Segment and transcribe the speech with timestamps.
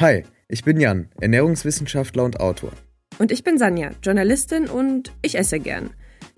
[0.00, 2.72] Hi, ich bin Jan, Ernährungswissenschaftler und Autor.
[3.18, 5.90] Und ich bin Sanja, Journalistin und ich esse gern.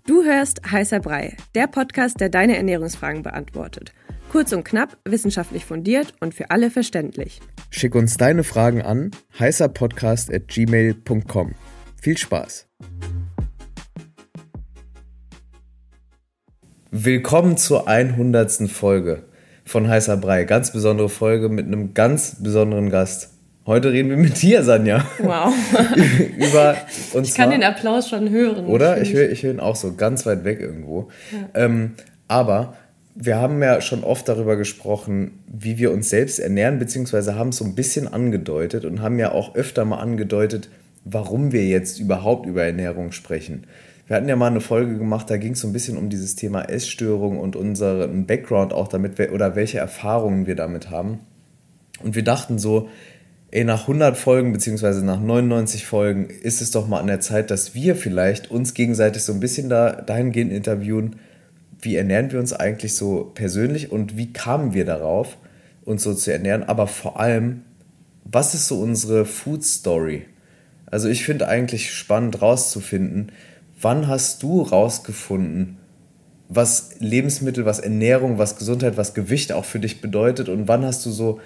[0.05, 3.93] Du hörst Heißer Brei, der Podcast, der deine Ernährungsfragen beantwortet.
[4.33, 7.41] Kurz und knapp, wissenschaftlich fundiert und für alle verständlich.
[7.71, 11.55] Schick uns deine Fragen an heißerpodcast.gmail.com.
[12.01, 12.67] Viel Spaß!
[16.91, 18.69] Willkommen zur 100.
[18.69, 19.23] Folge
[19.65, 20.47] von Heißer Brei.
[20.47, 23.29] Ganz besondere Folge mit einem ganz besonderen Gast.
[23.65, 25.07] Heute reden wir mit dir, Sanja.
[25.21, 25.55] Wow.
[26.37, 26.77] Über,
[27.13, 28.67] und ich kann den Applaus schon hören.
[28.67, 29.01] Oder?
[29.01, 31.11] Ich höre ich hör ihn auch so ganz weit weg irgendwo.
[31.31, 31.65] Ja.
[31.65, 31.93] Ähm,
[32.27, 32.75] aber
[33.15, 37.59] wir haben ja schon oft darüber gesprochen, wie wir uns selbst ernähren, beziehungsweise haben es
[37.59, 40.69] so ein bisschen angedeutet und haben ja auch öfter mal angedeutet,
[41.05, 43.69] warum wir jetzt überhaupt über Ernährung sprechen.
[44.09, 46.35] Wir hatten ja mal eine Folge gemacht, da ging es so ein bisschen um dieses
[46.35, 51.21] Thema Essstörung und unseren Background auch damit oder welche Erfahrungen wir damit haben.
[52.03, 52.89] Und wir dachten so,
[53.53, 57.51] ey, nach 100 Folgen beziehungsweise nach 99 Folgen ist es doch mal an der Zeit,
[57.51, 61.17] dass wir vielleicht uns gegenseitig so ein bisschen da, dahingehend interviewen,
[61.81, 65.37] wie ernähren wir uns eigentlich so persönlich und wie kamen wir darauf,
[65.85, 67.63] uns so zu ernähren, aber vor allem,
[68.25, 70.27] was ist so unsere Food Story?
[70.87, 73.33] Also ich finde eigentlich spannend rauszufinden,
[73.81, 75.77] wann hast du rausgefunden,
[76.49, 81.05] was Lebensmittel, was Ernährung, was Gesundheit, was Gewicht auch für dich bedeutet und wann hast
[81.05, 81.41] du so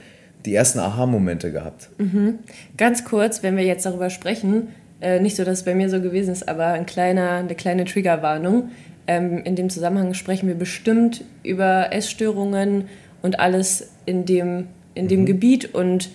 [0.47, 1.91] die ersten Aha-Momente gehabt?
[1.98, 2.39] Mhm.
[2.77, 4.69] Ganz kurz, wenn wir jetzt darüber sprechen,
[5.00, 7.84] äh, nicht so, dass es bei mir so gewesen ist, aber ein kleiner, eine kleine
[7.84, 8.70] Triggerwarnung.
[9.06, 12.84] Ähm, in dem Zusammenhang sprechen wir bestimmt über Essstörungen
[13.22, 15.27] und alles in dem, in dem mhm.
[15.27, 15.75] Gebiet.
[15.75, 16.11] Und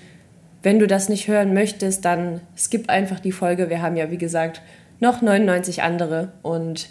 [0.63, 3.69] wenn du das nicht hören möchtest, dann skip einfach die Folge.
[3.69, 4.61] Wir haben ja, wie gesagt,
[4.99, 6.31] noch 99 andere.
[6.41, 6.89] Und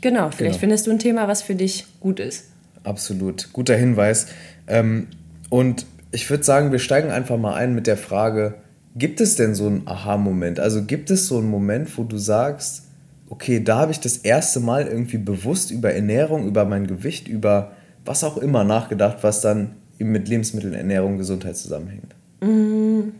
[0.00, 0.60] genau, vielleicht genau.
[0.60, 2.48] findest du ein Thema, was für dich gut ist.
[2.84, 4.28] Absolut, guter Hinweis.
[4.66, 5.08] Ähm,
[5.50, 8.54] und ich würde sagen, wir steigen einfach mal ein mit der Frage,
[8.96, 10.60] gibt es denn so einen Aha-Moment?
[10.60, 12.84] Also gibt es so einen Moment, wo du sagst,
[13.28, 17.72] okay, da habe ich das erste Mal irgendwie bewusst über Ernährung, über mein Gewicht, über
[18.04, 22.14] was auch immer nachgedacht, was dann eben mit Lebensmitteln, Ernährung, Gesundheit zusammenhängt?
[22.40, 23.10] Mm.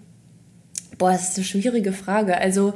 [0.97, 2.39] Boah, das ist eine schwierige Frage.
[2.39, 2.75] Also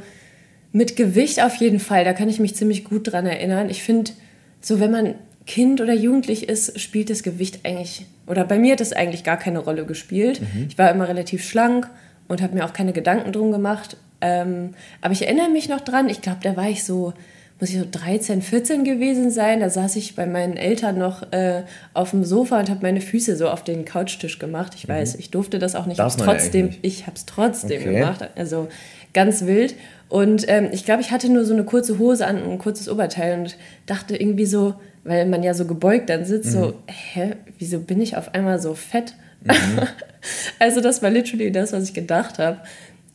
[0.73, 3.69] mit Gewicht auf jeden Fall, da kann ich mich ziemlich gut dran erinnern.
[3.69, 4.13] Ich finde,
[4.61, 5.15] so wenn man
[5.47, 9.37] Kind oder Jugendlich ist, spielt das Gewicht eigentlich, oder bei mir hat das eigentlich gar
[9.37, 10.41] keine Rolle gespielt.
[10.41, 10.67] Mhm.
[10.69, 11.91] Ich war immer relativ schlank
[12.29, 13.97] und habe mir auch keine Gedanken drum gemacht.
[14.21, 14.71] Ähm,
[15.01, 17.13] aber ich erinnere mich noch dran, ich glaube, da war ich so,
[17.59, 19.61] muss ich so 13, 14 gewesen sein.
[19.61, 23.37] Da saß ich bei meinen Eltern noch äh, auf dem Sofa und habe meine Füße
[23.37, 24.75] so auf den Couchtisch gemacht.
[24.77, 25.21] Ich weiß, mhm.
[25.21, 25.99] ich durfte das auch nicht.
[25.99, 27.95] Darf trotzdem, ja ich habe es trotzdem okay.
[27.99, 28.31] gemacht.
[28.37, 28.69] Also
[29.13, 29.75] ganz wild.
[30.09, 32.89] Und ähm, ich glaube, ich hatte nur so eine kurze Hose an und ein kurzes
[32.89, 36.61] Oberteil und dachte irgendwie so, weil man ja so gebeugt dann sitzt, mhm.
[36.61, 39.15] so, hä, wieso bin ich auf einmal so fett?
[39.45, 39.81] Mhm.
[40.59, 42.59] also das war literally das, was ich gedacht habe.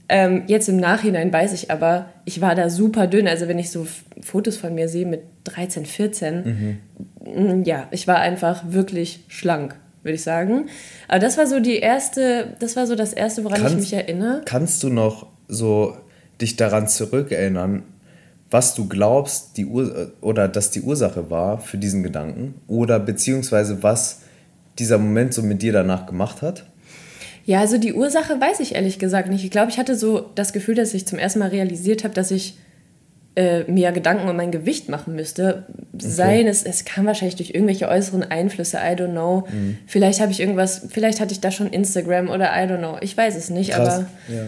[0.09, 3.27] Ähm, jetzt im Nachhinein weiß ich aber, ich war da super dünn.
[3.27, 3.87] Also wenn ich so
[4.21, 6.79] Fotos von mir sehe mit 13, 14,
[7.25, 7.63] mhm.
[7.63, 10.67] ja, ich war einfach wirklich schlank, würde ich sagen.
[11.07, 13.93] Aber das war so die erste, das war so das erste, woran kannst, ich mich
[13.93, 14.41] erinnere.
[14.45, 15.97] Kannst du noch so
[16.39, 17.83] dich daran zurückerinnern,
[18.49, 23.83] was du glaubst, die Ur oder dass die Ursache war für diesen Gedanken oder beziehungsweise
[23.83, 24.21] was
[24.79, 26.65] dieser Moment so mit dir danach gemacht hat?
[27.45, 29.43] Ja, also die Ursache weiß ich ehrlich gesagt nicht.
[29.43, 32.31] Ich glaube, ich hatte so das Gefühl, dass ich zum ersten Mal realisiert habe, dass
[32.31, 32.57] ich
[33.35, 35.65] äh, mir Gedanken um mein Gewicht machen müsste.
[36.03, 36.09] Okay.
[36.09, 39.47] Seien es, es kam wahrscheinlich durch irgendwelche äußeren Einflüsse, I don't know.
[39.51, 39.77] Mhm.
[39.87, 42.97] Vielleicht habe ich irgendwas, vielleicht hatte ich da schon Instagram oder I don't know.
[43.01, 43.99] Ich weiß es nicht, Krass.
[43.99, 44.43] aber ja,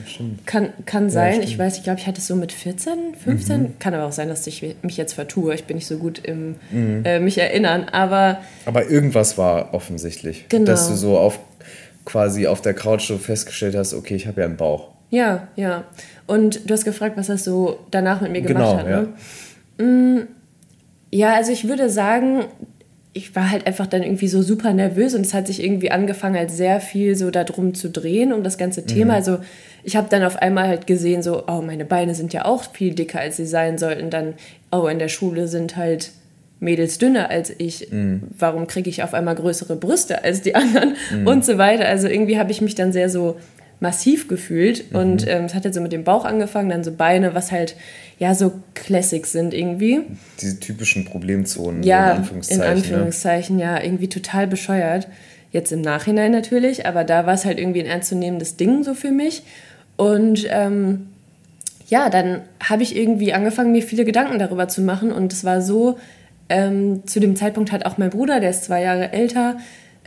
[0.46, 1.38] kann, kann sein.
[1.38, 3.62] Ja, ich weiß, ich glaube, ich hatte es so mit 14, 15.
[3.62, 3.80] Mhm.
[3.80, 5.54] Kann aber auch sein, dass ich mich jetzt vertue.
[5.56, 7.04] Ich bin nicht so gut im mhm.
[7.06, 8.40] äh, mich erinnern, aber.
[8.66, 10.66] Aber irgendwas war offensichtlich, genau.
[10.66, 11.40] dass du so auf
[12.06, 14.90] quasi auf der Couch so festgestellt hast, okay, ich habe ja einen Bauch.
[15.12, 15.86] Ja, ja.
[16.28, 18.88] Und du hast gefragt, was das so danach mit mir gemacht genau, hat.
[18.88, 19.08] Ne?
[19.80, 20.28] Ja.
[21.12, 22.46] Ja, also ich würde sagen,
[23.14, 26.36] ich war halt einfach dann irgendwie so super nervös und es hat sich irgendwie angefangen,
[26.36, 29.14] halt sehr viel so darum zu drehen, um das ganze Thema.
[29.14, 29.18] Mhm.
[29.18, 29.38] Also
[29.83, 32.94] ich habe dann auf einmal halt gesehen, so, oh, meine Beine sind ja auch viel
[32.94, 34.10] dicker, als sie sein sollten.
[34.10, 34.36] Dann,
[34.72, 36.12] oh, in der Schule sind halt
[36.60, 37.92] Mädels dünner als ich.
[37.92, 38.22] Mhm.
[38.38, 41.28] Warum kriege ich auf einmal größere Brüste als die anderen mhm.
[41.28, 41.88] und so weiter.
[41.88, 43.38] Also irgendwie habe ich mich dann sehr so
[43.80, 44.92] massiv gefühlt.
[44.92, 45.00] Mhm.
[45.00, 47.76] Und ähm, es hat jetzt so mit dem Bauch angefangen, dann so Beine, was halt
[48.18, 50.02] ja so Classics sind irgendwie.
[50.42, 52.64] Diese typischen Problemzonen, ja, in Anführungszeichen.
[52.64, 52.70] In?
[52.70, 53.64] Anführungszeichen, ne?
[53.64, 55.08] ja, irgendwie total bescheuert.
[55.52, 59.12] Jetzt im Nachhinein natürlich, aber da war es halt irgendwie ein ernstzunehmendes Ding so für
[59.12, 59.44] mich.
[59.98, 61.08] Und ähm,
[61.88, 65.12] ja, dann habe ich irgendwie angefangen, mir viele Gedanken darüber zu machen.
[65.12, 65.98] Und es war so,
[66.50, 69.58] ähm, zu dem Zeitpunkt hat auch mein Bruder, der ist zwei Jahre älter,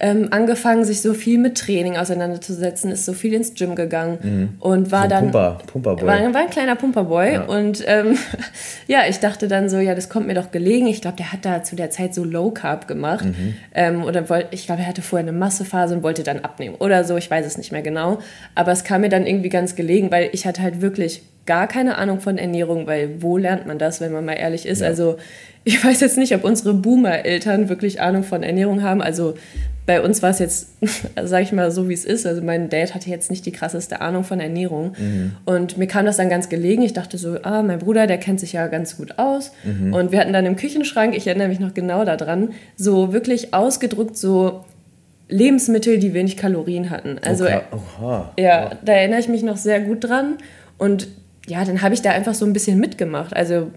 [0.02, 4.48] ähm, angefangen, sich so viel mit Training auseinanderzusetzen, ist so viel ins Gym gegangen mhm.
[4.58, 5.24] und war so dann.
[5.30, 6.06] Pumper, Pumperboy.
[6.06, 7.34] War, war ein kleiner Pumperboy.
[7.34, 7.42] Ja.
[7.44, 8.18] Und ähm,
[8.88, 10.88] ja, ich dachte dann so, ja, das kommt mir doch gelegen.
[10.88, 13.24] Ich glaube, der hat da zu der Zeit so Low Carb gemacht.
[13.24, 13.54] Mhm.
[13.74, 17.04] Ähm, oder wollte, ich glaube, er hatte vorher eine Massephase und wollte dann abnehmen oder
[17.04, 18.18] so, ich weiß es nicht mehr genau.
[18.56, 21.98] Aber es kam mir dann irgendwie ganz gelegen, weil ich hatte halt wirklich gar keine
[21.98, 24.80] Ahnung von Ernährung, weil wo lernt man das, wenn man mal ehrlich ist?
[24.80, 24.88] Ja.
[24.88, 25.16] Also
[25.64, 29.00] ich weiß jetzt nicht, ob unsere Boomer-Eltern wirklich Ahnung von Ernährung haben.
[29.00, 29.34] Also
[29.86, 30.68] bei uns war es jetzt,
[31.24, 32.26] sag ich mal, so wie es ist.
[32.26, 34.94] Also mein Dad hatte jetzt nicht die krasseste Ahnung von Ernährung.
[34.98, 35.32] Mhm.
[35.44, 36.82] Und mir kam das dann ganz gelegen.
[36.82, 39.52] Ich dachte so, ah, mein Bruder, der kennt sich ja ganz gut aus.
[39.64, 39.92] Mhm.
[39.92, 44.16] Und wir hatten dann im Küchenschrank, ich erinnere mich noch genau daran, so wirklich ausgedruckt
[44.16, 44.64] so
[45.28, 47.18] Lebensmittel, die wenig Kalorien hatten.
[47.24, 47.60] Also okay.
[48.00, 48.32] Oha.
[48.38, 50.38] ja, da erinnere ich mich noch sehr gut dran.
[50.78, 51.08] Und
[51.46, 53.34] ja, dann habe ich da einfach so ein bisschen mitgemacht.
[53.34, 53.70] Also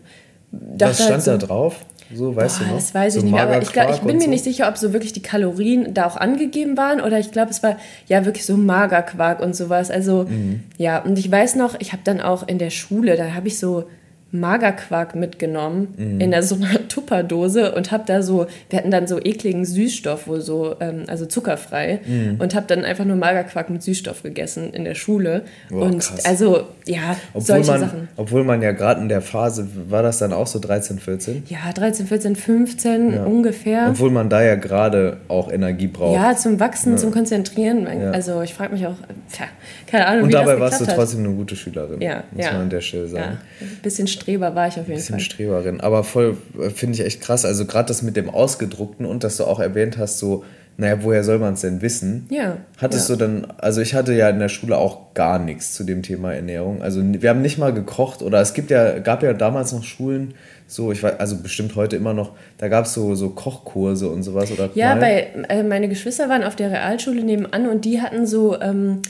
[0.52, 1.86] Was stand halt so, da drauf?
[2.14, 2.78] So, weißt boah, du noch?
[2.78, 4.30] Das weiß so ich nicht mehr, aber ich, glaub, ich bin mir so?
[4.30, 7.64] nicht sicher, ob so wirklich die Kalorien da auch angegeben waren oder ich glaube, es
[7.64, 7.78] war
[8.08, 9.90] ja wirklich so Magerquark und sowas.
[9.90, 10.64] Also, mhm.
[10.78, 13.58] ja, und ich weiß noch, ich habe dann auch in der Schule, da habe ich
[13.58, 13.86] so
[14.32, 16.20] Magerquark mitgenommen mhm.
[16.20, 20.28] in der, so einer Tupperdose und habe da so, wir hatten dann so ekligen Süßstoff,
[20.28, 22.36] wo so, ähm, also zuckerfrei mhm.
[22.40, 25.44] und habe dann einfach nur Magerquark mit Süßstoff gegessen in der Schule.
[25.70, 26.26] Boah, und krass.
[26.26, 28.08] also, ja, obwohl solche man, Sachen.
[28.18, 31.44] Obwohl man ja gerade in der Phase, war das dann auch so 13, 14?
[31.48, 33.24] Ja, 13, 14, 15 ja.
[33.24, 33.88] ungefähr.
[33.90, 36.16] Obwohl man da ja gerade auch Energie braucht.
[36.16, 36.98] Ja, zum Wachsen, ja.
[36.98, 37.88] zum Konzentrieren.
[37.88, 38.12] Ja.
[38.12, 38.96] Also ich frage mich auch,
[39.32, 39.46] tja,
[39.88, 43.08] keine Ahnung, Und dabei warst du trotzdem eine gute Schülerin, muss man an der Stelle
[43.08, 43.38] sagen.
[43.62, 45.20] Ein bisschen Streber war ich auf jeden Fall.
[45.20, 45.82] Streberin.
[45.82, 47.46] Aber voll, äh, finde ich echt krass.
[47.46, 50.44] Also gerade das mit dem Ausgedruckten und dass du auch erwähnt hast, so,
[50.78, 52.26] naja, woher soll man es denn wissen?
[52.32, 52.58] Ja.
[52.80, 53.16] Hattest ja.
[53.16, 56.34] du dann, also ich hatte ja in der Schule auch gar nichts zu dem Thema
[56.34, 56.82] Ernährung.
[56.82, 60.34] Also wir haben nicht mal gekocht oder es gibt ja, gab ja damals noch Schulen,
[60.66, 64.24] so, ich weiß, also bestimmt heute immer noch, da gab es so, so Kochkurse und
[64.24, 68.26] sowas oder Ja, bei, äh, meine Geschwister waren auf der Realschule nebenan und die hatten
[68.26, 69.04] so, ähm,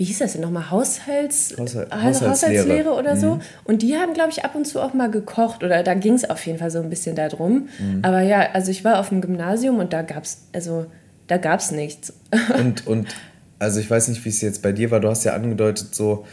[0.00, 2.30] wie hieß das denn nochmal, Haushalts, Haushalt, Haushaltslehre.
[2.30, 3.34] Haushaltslehre oder so.
[3.34, 3.40] Mhm.
[3.64, 6.28] Und die haben, glaube ich, ab und zu auch mal gekocht oder da ging es
[6.30, 7.68] auf jeden Fall so ein bisschen darum.
[7.78, 7.98] Mhm.
[8.00, 10.86] Aber ja, also ich war auf dem Gymnasium und da gab es, also
[11.26, 12.14] da gab es nichts.
[12.58, 13.08] Und, und
[13.58, 16.24] also ich weiß nicht, wie es jetzt bei dir war, du hast ja angedeutet, so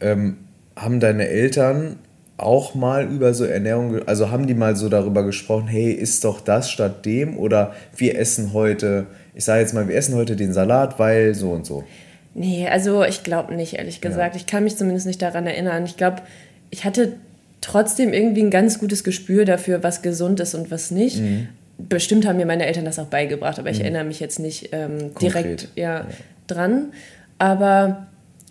[0.00, 0.38] ähm,
[0.74, 1.98] haben deine Eltern
[2.38, 6.40] auch mal über so Ernährung, also haben die mal so darüber gesprochen, hey, isst doch
[6.40, 10.54] das statt dem oder wir essen heute, ich sage jetzt mal, wir essen heute den
[10.54, 11.84] Salat, weil so und so.
[12.34, 14.34] Nee, also ich glaube nicht, ehrlich gesagt.
[14.34, 14.40] Ja.
[14.40, 15.84] Ich kann mich zumindest nicht daran erinnern.
[15.84, 16.22] Ich glaube,
[16.70, 17.14] ich hatte
[17.60, 21.20] trotzdem irgendwie ein ganz gutes Gespür dafür, was gesund ist und was nicht.
[21.20, 21.48] Mhm.
[21.78, 23.84] Bestimmt haben mir meine Eltern das auch beigebracht, aber ich mhm.
[23.84, 26.06] erinnere mich jetzt nicht ähm, direkt ja, ja,
[26.46, 26.92] dran.
[27.38, 28.06] Aber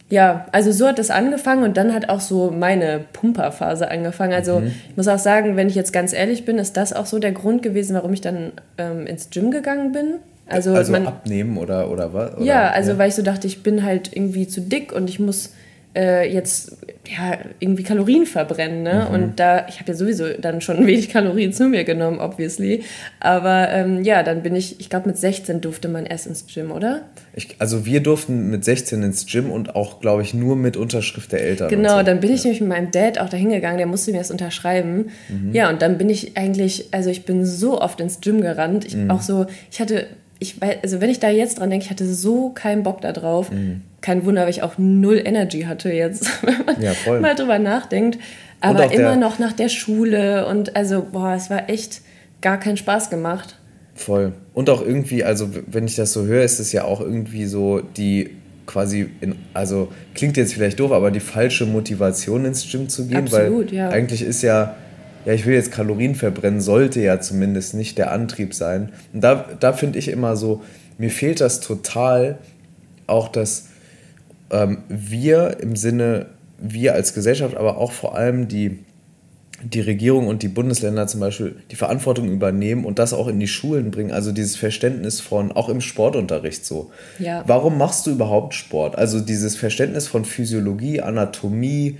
[0.10, 4.34] ja, also so hat das angefangen und dann hat auch so meine Pumperphase angefangen.
[4.34, 4.68] Also mhm.
[4.90, 7.32] ich muss auch sagen, wenn ich jetzt ganz ehrlich bin, ist das auch so der
[7.32, 10.16] Grund gewesen, warum ich dann ähm, ins Gym gegangen bin.
[10.46, 12.36] Also, also man, abnehmen oder, oder was?
[12.36, 12.44] Oder?
[12.44, 12.98] Ja, also ja.
[12.98, 15.54] weil ich so dachte, ich bin halt irgendwie zu dick und ich muss
[15.96, 18.84] äh, jetzt ja, irgendwie Kalorien verbrennen.
[18.84, 19.08] Ne?
[19.08, 19.14] Mhm.
[19.14, 22.84] Und da, ich habe ja sowieso dann schon wenig Kalorien zu mir genommen, obviously.
[23.20, 26.72] Aber ähm, ja, dann bin ich, ich glaube mit 16 durfte man erst ins Gym,
[26.72, 27.04] oder?
[27.34, 31.32] Ich, also wir durften mit 16 ins Gym und auch, glaube ich, nur mit Unterschrift
[31.32, 31.70] der Eltern.
[31.70, 32.04] Genau, so.
[32.04, 35.10] dann bin ich nämlich mit meinem Dad auch dahin gegangen, der musste mir das unterschreiben.
[35.30, 35.54] Mhm.
[35.54, 38.86] Ja, und dann bin ich eigentlich, also ich bin so oft ins Gym gerannt.
[38.86, 39.12] Ich, mhm.
[39.12, 40.08] Auch so, ich hatte
[40.44, 43.12] ich weiß, also wenn ich da jetzt dran denke, ich hatte so keinen Bock da
[43.12, 43.50] drauf.
[43.52, 43.82] Mhm.
[44.02, 48.20] Kein Wunder, weil ich auch null Energy hatte jetzt, wenn man ja, mal drüber nachdenkt.
[48.60, 52.02] Aber immer noch nach der Schule und also, boah, es war echt
[52.42, 53.58] gar keinen Spaß gemacht.
[53.96, 54.34] Voll.
[54.54, 57.82] Und auch irgendwie, also wenn ich das so höre, ist es ja auch irgendwie so
[57.82, 58.30] die
[58.66, 63.18] quasi, in, also klingt jetzt vielleicht doof, aber die falsche Motivation ins Gym zu gehen,
[63.18, 63.90] Absolut, weil ja.
[63.90, 64.76] eigentlich ist ja
[65.26, 68.90] ja, ich will jetzt Kalorien verbrennen, sollte ja zumindest nicht der Antrieb sein.
[69.14, 70.62] Und da, da finde ich immer so,
[70.98, 72.38] mir fehlt das total,
[73.08, 73.68] auch dass
[74.52, 76.28] ähm, wir im Sinne,
[76.60, 78.80] wir als Gesellschaft, aber auch vor allem die,
[79.64, 83.48] die Regierung und die Bundesländer zum Beispiel die Verantwortung übernehmen und das auch in die
[83.48, 84.12] Schulen bringen.
[84.12, 86.92] Also dieses Verständnis von, auch im Sportunterricht so.
[87.20, 87.44] Ja.
[87.48, 88.98] Warum machst du überhaupt Sport?
[88.98, 91.98] Also dieses Verständnis von Physiologie, Anatomie,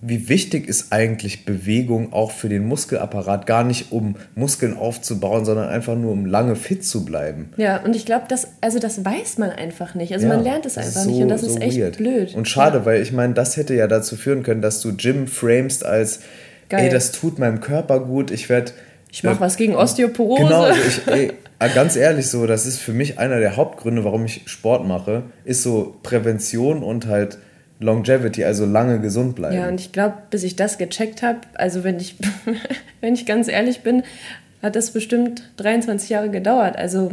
[0.00, 5.68] wie wichtig ist eigentlich Bewegung auch für den Muskelapparat, gar nicht um Muskeln aufzubauen, sondern
[5.68, 7.50] einfach nur um lange fit zu bleiben.
[7.56, 10.12] Ja, und ich glaube, das, also das weiß man einfach nicht.
[10.12, 11.96] Also ja, man lernt es einfach so, nicht und das so ist echt weird.
[11.96, 12.34] blöd.
[12.34, 12.84] Und schade, ja.
[12.86, 16.20] weil ich meine, das hätte ja dazu führen können, dass du Gym framest als,
[16.68, 16.86] Geil.
[16.86, 18.72] ey, das tut meinem Körper gut, ich werde...
[19.12, 20.42] Ich mache äh, was gegen Osteoporose.
[20.42, 24.02] Genau, also ich, ey, äh, ganz ehrlich so, das ist für mich einer der Hauptgründe,
[24.02, 27.38] warum ich Sport mache, ist so Prävention und halt
[27.78, 29.56] Longevity, also lange gesund bleiben.
[29.56, 32.16] Ja, und ich glaube, bis ich das gecheckt habe, also wenn ich,
[33.00, 34.02] wenn ich ganz ehrlich bin,
[34.62, 36.76] hat das bestimmt 23 Jahre gedauert.
[36.76, 37.12] Also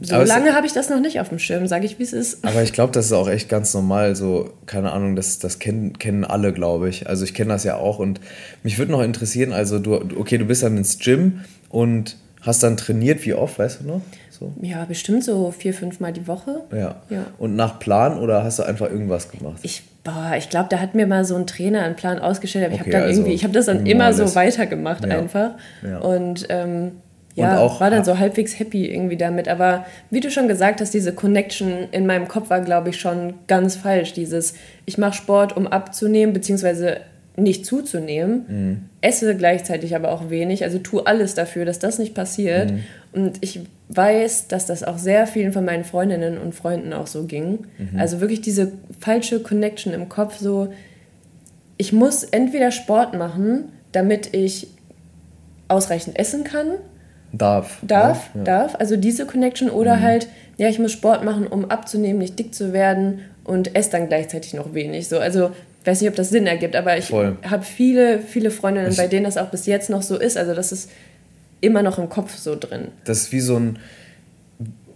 [0.00, 2.44] so lange habe ich das noch nicht auf dem Schirm, sage ich, wie es ist.
[2.44, 4.16] Aber ich glaube, das ist auch echt ganz normal.
[4.16, 7.08] So, keine Ahnung, das, das kennen, kennen alle, glaube ich.
[7.08, 7.98] Also ich kenne das ja auch.
[7.98, 8.20] Und
[8.62, 12.76] mich würde noch interessieren, also du, okay, du bist dann ins Gym und hast dann
[12.76, 14.00] trainiert, wie oft, weißt du noch?
[14.38, 14.52] So?
[14.60, 16.62] Ja, bestimmt so vier, fünf Mal die Woche.
[16.72, 16.96] Ja.
[17.08, 17.24] ja.
[17.38, 19.60] Und nach Plan oder hast du einfach irgendwas gemacht?
[19.62, 19.82] Ich,
[20.36, 22.94] ich glaube, da hat mir mal so ein Trainer einen Plan ausgestellt, aber okay, ich
[22.94, 25.18] habe dann also irgendwie, ich habe das dann immer so weitergemacht ja.
[25.18, 25.50] einfach.
[25.82, 25.98] Ja.
[25.98, 26.92] Und ähm,
[27.36, 29.48] ja, auch, war dann so halbwegs happy irgendwie damit.
[29.48, 33.34] Aber wie du schon gesagt hast, diese Connection in meinem Kopf war, glaube ich, schon
[33.46, 34.12] ganz falsch.
[34.12, 36.98] Dieses, ich mache Sport, um abzunehmen, beziehungsweise
[37.36, 38.82] nicht zuzunehmen, mhm.
[39.00, 42.70] esse gleichzeitig aber auch wenig, also tue alles dafür, dass das nicht passiert.
[42.70, 42.84] Mhm.
[43.12, 43.60] Und ich
[43.94, 47.66] weiß, dass das auch sehr vielen von meinen Freundinnen und Freunden auch so ging.
[47.78, 47.98] Mhm.
[47.98, 50.72] Also wirklich diese falsche Connection im Kopf, so,
[51.76, 54.68] ich muss entweder Sport machen, damit ich
[55.68, 56.72] ausreichend essen kann
[57.38, 57.78] Darf.
[57.82, 58.42] Darf, ja.
[58.42, 58.76] darf.
[58.78, 60.02] Also diese Connection oder mhm.
[60.02, 64.08] halt, ja, ich muss Sport machen, um abzunehmen, nicht dick zu werden und esse dann
[64.08, 65.08] gleichzeitig noch wenig.
[65.08, 68.90] So, also ich weiß nicht, ob das Sinn ergibt, aber ich habe viele, viele Freundinnen,
[68.90, 70.38] ich bei denen das auch bis jetzt noch so ist.
[70.38, 70.90] Also das ist
[71.64, 72.88] immer noch im Kopf so drin.
[73.04, 73.78] Das ist wie so ein,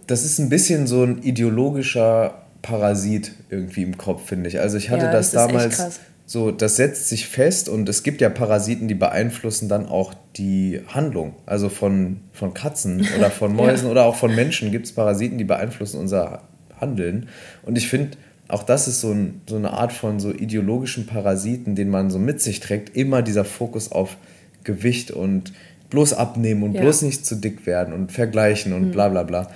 [0.07, 4.59] das ist ein bisschen so ein ideologischer Parasit irgendwie im Kopf, finde ich.
[4.59, 8.21] Also ich hatte ja, das, das damals so, das setzt sich fest und es gibt
[8.21, 11.33] ja Parasiten, die beeinflussen dann auch die Handlung.
[11.47, 13.91] Also von, von Katzen oder von Mäusen ja.
[13.91, 16.43] oder auch von Menschen gibt es Parasiten, die beeinflussen unser
[16.79, 17.29] Handeln.
[17.63, 21.75] Und ich finde, auch das ist so, ein, so eine Art von so ideologischen Parasiten,
[21.75, 22.95] den man so mit sich trägt.
[22.95, 24.17] Immer dieser Fokus auf
[24.63, 25.53] Gewicht und
[25.89, 26.81] bloß abnehmen und ja.
[26.81, 28.91] bloß nicht zu dick werden und vergleichen und mhm.
[28.91, 29.49] bla bla bla.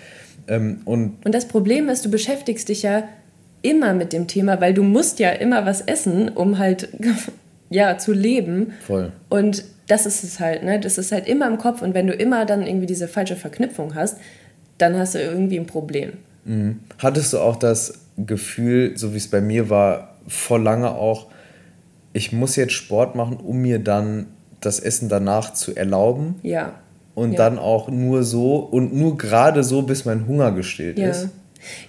[0.48, 3.04] Ähm, und, und das Problem ist, du beschäftigst dich ja
[3.62, 6.90] immer mit dem Thema, weil du musst ja immer was essen, um halt
[7.70, 8.74] ja zu leben.
[8.86, 9.12] Voll.
[9.30, 10.80] Und das ist es halt, ne?
[10.80, 13.96] Das ist halt immer im Kopf und wenn du immer dann irgendwie diese falsche Verknüpfung
[13.96, 14.18] hast,
[14.78, 16.14] dann hast du irgendwie ein Problem.
[16.46, 16.80] Mhm.
[16.98, 21.28] Hattest du auch das Gefühl, so wie es bei mir war, vor lange auch,
[22.14, 24.28] ich muss jetzt Sport machen, um mir dann
[24.66, 26.36] das Essen danach zu erlauben?
[26.44, 26.76] Ja.
[27.16, 27.38] Und ja.
[27.38, 31.10] dann auch nur so und nur gerade so, bis mein Hunger gestillt ja.
[31.10, 31.30] ist?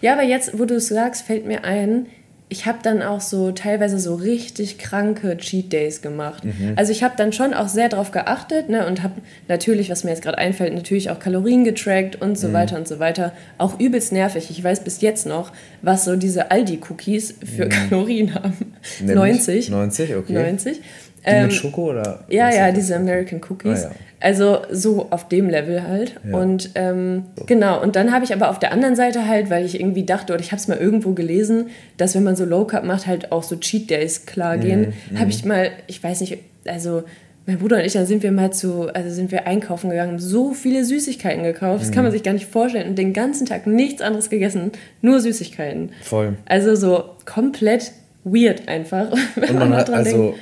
[0.00, 2.06] Ja, aber jetzt, wo du es sagst, fällt mir ein,
[2.50, 6.44] ich habe dann auch so teilweise so richtig kranke Cheat Days gemacht.
[6.44, 6.74] Mhm.
[6.76, 9.14] Also ich habe dann schon auch sehr darauf geachtet ne, und habe
[9.48, 12.52] natürlich, was mir jetzt gerade einfällt, natürlich auch Kalorien getrackt und so mhm.
[12.52, 13.32] weiter und so weiter.
[13.56, 14.50] Auch übelst nervig.
[14.50, 17.70] Ich weiß bis jetzt noch, was so diese Aldi-Cookies für mhm.
[17.70, 18.74] Kalorien haben.
[19.00, 19.70] Nämlich 90.
[19.70, 20.32] 90, okay.
[20.34, 20.80] 90.
[21.26, 22.20] Die ähm, mit Schoko oder?
[22.28, 23.84] Ja, ja, diese American Cookies.
[23.84, 23.94] Ah, ja.
[24.20, 26.14] Also so auf dem Level halt.
[26.26, 26.36] Ja.
[26.36, 27.44] Und ähm, so.
[27.44, 30.32] genau, und dann habe ich aber auf der anderen Seite halt, weil ich irgendwie dachte,
[30.32, 33.32] oder ich habe es mal irgendwo gelesen, dass wenn man so Low Carb macht, halt
[33.32, 34.94] auch so Cheat Days klar gehen.
[35.10, 35.18] Mhm.
[35.18, 37.04] Habe ich mal, ich weiß nicht, also
[37.46, 40.18] mein Bruder und ich, dann sind wir mal zu, also sind wir einkaufen gegangen, haben
[40.18, 41.94] so viele Süßigkeiten gekauft, das mhm.
[41.94, 45.90] kann man sich gar nicht vorstellen und den ganzen Tag nichts anderes gegessen, nur Süßigkeiten.
[46.02, 46.36] Voll.
[46.46, 47.92] Also so komplett
[48.24, 49.12] weird einfach.
[49.36, 50.38] und man, man hat also denkt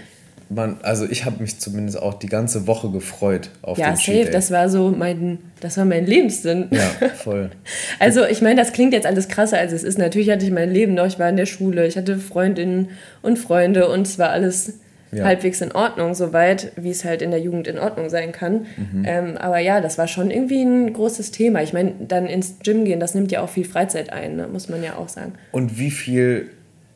[0.55, 4.05] man, also ich habe mich zumindest auch die ganze Woche gefreut auf ja, den safe,
[4.05, 4.33] Cheat Day.
[4.33, 6.69] das war so mein, das war mein Lebenssinn.
[6.71, 7.51] Ja, voll.
[7.99, 9.99] also ich meine, das klingt jetzt alles krasser, als es ist.
[9.99, 12.91] Natürlich hatte ich mein Leben noch, ich war in der Schule, ich hatte Freundinnen
[13.23, 14.81] und Freunde und es war alles
[15.13, 15.25] ja.
[15.25, 18.67] halbwegs in Ordnung, soweit, wie es halt in der Jugend in Ordnung sein kann.
[18.77, 19.05] Mhm.
[19.05, 21.63] Ähm, aber ja, das war schon irgendwie ein großes Thema.
[21.63, 24.49] Ich meine, dann ins Gym gehen, das nimmt ja auch viel Freizeit ein, ne?
[24.49, 25.35] muss man ja auch sagen.
[25.53, 26.51] Und wie viel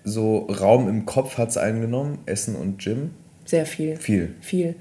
[0.04, 3.10] so Raum im Kopf hat es eingenommen, Essen und Gym?
[3.46, 3.96] Sehr viel.
[3.96, 4.34] Viel.
[4.40, 4.74] Viel.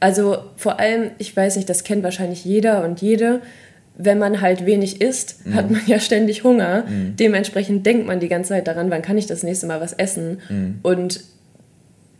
[0.00, 3.40] Also vor allem, ich weiß nicht, das kennt wahrscheinlich jeder und jede.
[3.96, 5.54] Wenn man halt wenig isst, mhm.
[5.54, 6.84] hat man ja ständig Hunger.
[6.88, 7.16] Mhm.
[7.16, 10.40] Dementsprechend denkt man die ganze Zeit daran, wann kann ich das nächste Mal was essen.
[10.48, 10.78] Mhm.
[10.82, 11.20] Und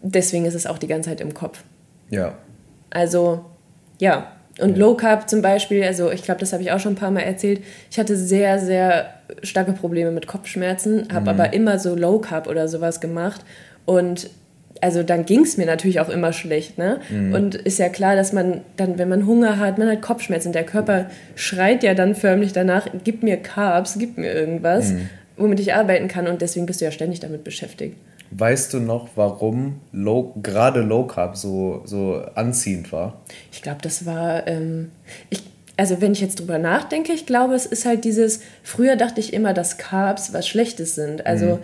[0.02, 1.64] deswegen ist es auch die ganze Zeit im Kopf.
[2.10, 2.38] Ja.
[2.90, 3.44] Also,
[3.98, 4.32] ja.
[4.60, 4.76] Und ja.
[4.76, 7.20] Low Carb zum Beispiel, also ich glaube, das habe ich auch schon ein paar Mal
[7.20, 7.60] erzählt.
[7.90, 11.40] Ich hatte sehr, sehr starke Probleme mit Kopfschmerzen, habe mhm.
[11.40, 13.40] aber immer so Low Carb oder sowas gemacht.
[13.84, 14.30] Und
[14.84, 16.76] also dann ging es mir natürlich auch immer schlecht.
[16.76, 17.00] Ne?
[17.08, 17.32] Mhm.
[17.32, 20.52] Und ist ja klar, dass man dann, wenn man Hunger hat, man hat Kopfschmerzen.
[20.52, 25.08] Der Körper schreit ja dann förmlich danach, gib mir Carbs, gib mir irgendwas, mhm.
[25.38, 26.26] womit ich arbeiten kann.
[26.26, 27.96] Und deswegen bist du ja ständig damit beschäftigt.
[28.30, 29.80] Weißt du noch, warum
[30.42, 33.22] gerade Low Carb so, so anziehend war?
[33.52, 34.46] Ich glaube, das war.
[34.46, 34.90] Ähm,
[35.30, 35.42] ich,
[35.78, 38.40] also, wenn ich jetzt drüber nachdenke, ich glaube, es ist halt dieses.
[38.62, 41.24] Früher dachte ich immer, dass Carbs was Schlechtes sind.
[41.24, 41.58] Also, mhm.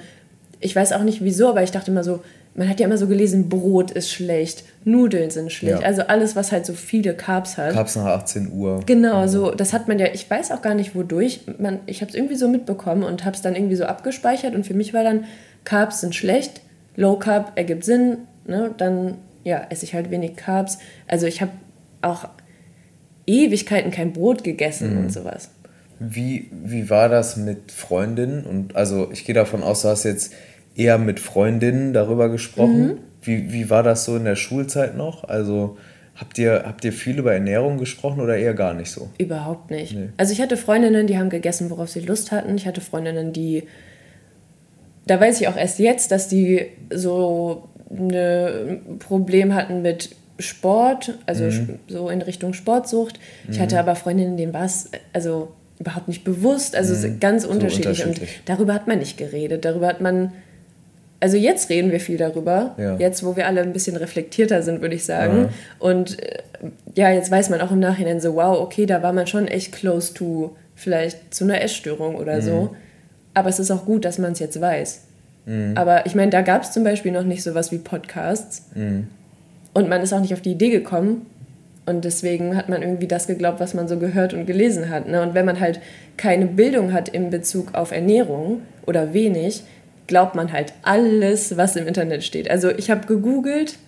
[0.60, 2.20] ich weiß auch nicht wieso, aber ich dachte immer so,
[2.54, 5.80] man hat ja immer so gelesen, Brot ist schlecht, Nudeln sind schlecht.
[5.80, 5.86] Ja.
[5.86, 7.72] Also alles, was halt so viele Carbs hat.
[7.72, 8.82] Carbs nach 18 Uhr.
[8.86, 11.40] Genau, so das hat man ja, ich weiß auch gar nicht wodurch.
[11.58, 14.66] Man, ich habe es irgendwie so mitbekommen und habe es dann irgendwie so abgespeichert und
[14.66, 15.24] für mich war dann,
[15.64, 16.60] Carbs sind schlecht,
[16.96, 18.74] Low Carb ergibt Sinn, ne?
[18.76, 20.78] dann ja, esse ich halt wenig Carbs.
[21.06, 21.52] Also ich habe
[22.02, 22.28] auch
[23.26, 25.04] Ewigkeiten kein Brot gegessen mhm.
[25.04, 25.50] und sowas.
[25.98, 28.44] Wie, wie war das mit Freundinnen?
[28.44, 30.32] Und also ich gehe davon aus, du hast jetzt
[30.80, 32.86] eher mit Freundinnen darüber gesprochen.
[32.86, 32.98] Mhm.
[33.22, 35.24] Wie, wie war das so in der Schulzeit noch?
[35.24, 35.76] Also
[36.16, 39.10] habt ihr, habt ihr viel über Ernährung gesprochen oder eher gar nicht so?
[39.18, 39.94] Überhaupt nicht.
[39.94, 40.08] Nee.
[40.16, 42.54] Also ich hatte Freundinnen, die haben gegessen, worauf sie Lust hatten.
[42.56, 43.64] Ich hatte Freundinnen, die
[45.06, 51.44] da weiß ich auch erst jetzt, dass die so ein Problem hatten mit Sport, also
[51.44, 51.80] mhm.
[51.88, 53.18] so in Richtung Sportsucht.
[53.48, 53.62] Ich mhm.
[53.62, 57.18] hatte aber Freundinnen, denen war es also überhaupt nicht bewusst, also mhm.
[57.18, 57.98] ganz unterschiedlich.
[57.98, 58.38] So unterschiedlich.
[58.38, 59.64] Und darüber hat man nicht geredet.
[59.64, 60.32] Darüber hat man,
[61.20, 62.96] also jetzt reden wir viel darüber, ja.
[62.96, 65.42] jetzt wo wir alle ein bisschen reflektierter sind, würde ich sagen.
[65.42, 65.48] Ja.
[65.78, 66.38] Und äh,
[66.94, 69.72] ja, jetzt weiß man auch im Nachhinein so, wow, okay, da war man schon echt
[69.72, 72.62] close to vielleicht zu einer Essstörung oder so.
[72.62, 72.76] Mhm.
[73.34, 75.02] Aber es ist auch gut, dass man es jetzt weiß.
[75.44, 75.72] Mhm.
[75.76, 78.70] Aber ich meine, da gab es zum Beispiel noch nicht sowas wie Podcasts.
[78.74, 79.08] Mhm.
[79.74, 81.26] Und man ist auch nicht auf die Idee gekommen.
[81.86, 85.08] Und deswegen hat man irgendwie das geglaubt, was man so gehört und gelesen hat.
[85.08, 85.22] Ne?
[85.22, 85.80] Und wenn man halt
[86.16, 89.64] keine Bildung hat in Bezug auf Ernährung oder wenig,
[90.10, 92.50] glaubt man halt alles, was im Internet steht.
[92.50, 93.78] Also ich habe gegoogelt,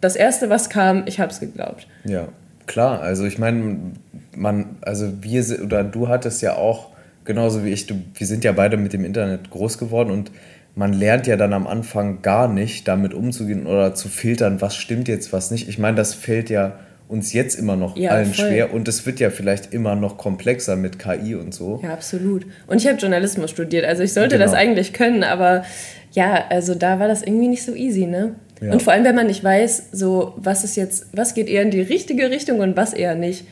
[0.00, 1.86] das erste, was kam, ich habe es geglaubt.
[2.04, 2.28] Ja,
[2.66, 3.00] klar.
[3.00, 3.92] Also ich meine,
[4.36, 6.88] man, also wir oder du hattest ja auch
[7.24, 10.32] genauso wie ich, du, wir sind ja beide mit dem Internet groß geworden und
[10.74, 15.06] man lernt ja dann am Anfang gar nicht, damit umzugehen oder zu filtern, was stimmt
[15.06, 15.68] jetzt, was nicht.
[15.68, 18.48] Ich meine, das fällt ja uns jetzt immer noch ja, allen voll.
[18.48, 21.80] schwer und es wird ja vielleicht immer noch komplexer mit KI und so.
[21.82, 22.46] Ja, absolut.
[22.66, 24.44] Und ich habe Journalismus studiert, also ich sollte genau.
[24.44, 25.64] das eigentlich können, aber
[26.12, 28.34] ja, also da war das irgendwie nicht so easy, ne?
[28.60, 28.72] Ja.
[28.72, 31.70] Und vor allem, wenn man nicht weiß, so was ist jetzt, was geht eher in
[31.70, 33.44] die richtige Richtung und was eher nicht.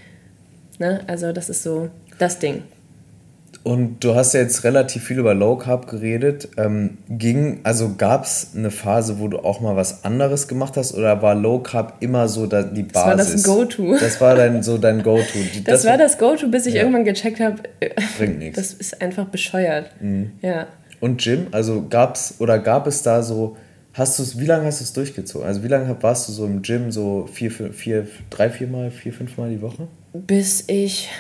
[0.79, 1.01] Ne?
[1.07, 2.63] Also das ist so das Ding.
[3.67, 6.51] Und du hast ja jetzt relativ viel über Low Carb geredet.
[6.57, 10.95] Ähm, ging, also gab es eine Phase, wo du auch mal was anderes gemacht hast
[10.95, 12.93] oder war Low Carb immer so da, die Basis?
[12.93, 13.99] Das war das Go-To.
[13.99, 15.39] Das war dein, so dein Go-To.
[15.65, 16.83] Das, das, war das Go-To, bis ich ja.
[16.83, 18.57] irgendwann gecheckt habe, äh, bringt nichts.
[18.57, 19.91] Das ist einfach bescheuert.
[20.01, 20.31] Mhm.
[20.43, 20.69] Ja.
[21.01, 23.57] Und Jim, also gab's oder gab es da so,
[23.95, 25.45] hast du es, wie lange hast du es durchgezogen?
[25.45, 29.13] Also wie lange warst du so im Gym, so vier, vier, drei, vier Mal, vier,
[29.13, 29.89] fünf Mal die Woche?
[30.13, 31.11] Bis ich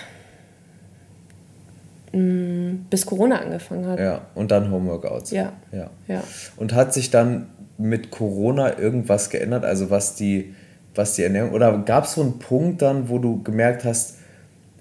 [2.16, 3.98] bis Corona angefangen hat.
[3.98, 5.30] Ja, und dann Homeworkouts.
[5.30, 5.52] Ja.
[5.72, 5.90] ja.
[6.08, 6.22] ja.
[6.56, 7.48] Und hat sich dann
[7.78, 9.64] mit Corona irgendwas geändert?
[9.64, 10.54] Also was die,
[10.94, 14.16] was die Ernährung, oder gab es so einen Punkt dann, wo du gemerkt hast,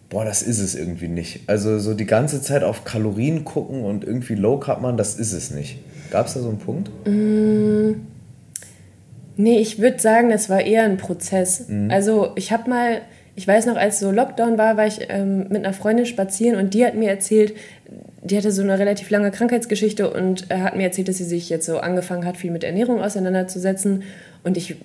[0.10, 1.42] boah, das ist es irgendwie nicht.
[1.48, 5.34] Also so die ganze Zeit auf Kalorien gucken und irgendwie Low Carb machen, das ist
[5.34, 5.80] es nicht.
[6.12, 6.90] Gab es da so einen Punkt?
[7.06, 8.02] Mm,
[9.36, 11.68] nee, ich würde sagen, es war eher ein Prozess.
[11.68, 11.92] Mhm.
[11.92, 13.02] Also ich habe mal
[13.36, 16.74] ich weiß noch, als so Lockdown war, war ich ähm, mit einer Freundin spazieren und
[16.74, 17.54] die hat mir erzählt,
[18.24, 21.50] die hatte so eine relativ lange Krankheitsgeschichte und äh, hat mir erzählt, dass sie sich
[21.50, 24.04] jetzt so angefangen hat, viel mit Ernährung auseinanderzusetzen.
[24.44, 24.78] Und ich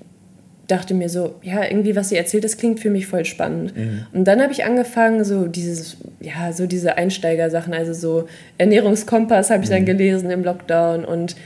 [0.67, 3.77] dachte mir so, ja, irgendwie, was sie erzählt, das klingt für mich voll spannend.
[3.77, 4.07] Mhm.
[4.13, 9.63] Und dann habe ich angefangen, so dieses, ja, so diese Einsteigersachen, also so Ernährungskompass habe
[9.63, 9.75] ich mhm.
[9.75, 11.05] dann gelesen im Lockdown.
[11.05, 11.37] Und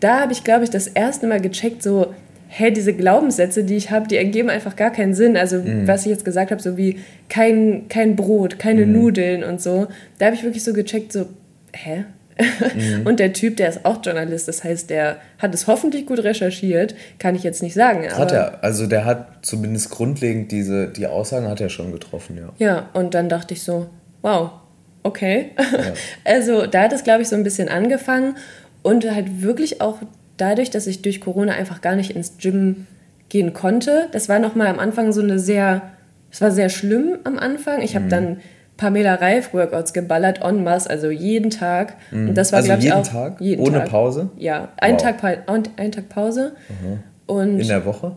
[0.00, 2.14] da habe ich, glaube ich, das erste Mal gecheckt, so,
[2.56, 5.36] hey, diese Glaubenssätze, die ich habe, die ergeben einfach gar keinen Sinn.
[5.36, 5.88] Also mhm.
[5.88, 8.92] was ich jetzt gesagt habe, so wie kein, kein Brot, keine mhm.
[8.92, 9.88] Nudeln und so,
[10.18, 11.26] da habe ich wirklich so gecheckt, so,
[11.72, 12.04] hä?
[12.38, 13.02] Mhm.
[13.06, 16.94] Und der Typ, der ist auch Journalist, das heißt, der hat es hoffentlich gut recherchiert,
[17.20, 18.08] kann ich jetzt nicht sagen.
[18.10, 22.52] Hat er, also der hat zumindest grundlegend diese, die Aussagen hat er schon getroffen, ja.
[22.58, 23.88] Ja, und dann dachte ich so,
[24.22, 24.50] wow,
[25.02, 25.50] okay.
[25.58, 25.92] Ja.
[26.24, 28.36] Also da hat es, glaube ich, so ein bisschen angefangen
[28.82, 29.98] und halt wirklich auch
[30.36, 32.86] dadurch, dass ich durch Corona einfach gar nicht ins Gym
[33.28, 35.82] gehen konnte, das war nochmal am Anfang so eine sehr,
[36.30, 37.82] es war sehr schlimm am Anfang.
[37.82, 38.10] Ich habe mhm.
[38.10, 38.36] dann
[38.76, 41.96] Pamela Reif Workouts geballert en masse, also jeden Tag.
[42.10, 42.30] Mhm.
[42.30, 43.40] Und das war, also glaube ich, auch Tag?
[43.40, 43.90] jeden Ohne Tag.
[43.90, 44.30] Pause?
[44.36, 45.02] Ja, ein, wow.
[45.02, 45.24] Tag,
[45.76, 46.52] ein Tag Pause.
[46.68, 46.98] Mhm.
[47.26, 48.16] Und In der Woche?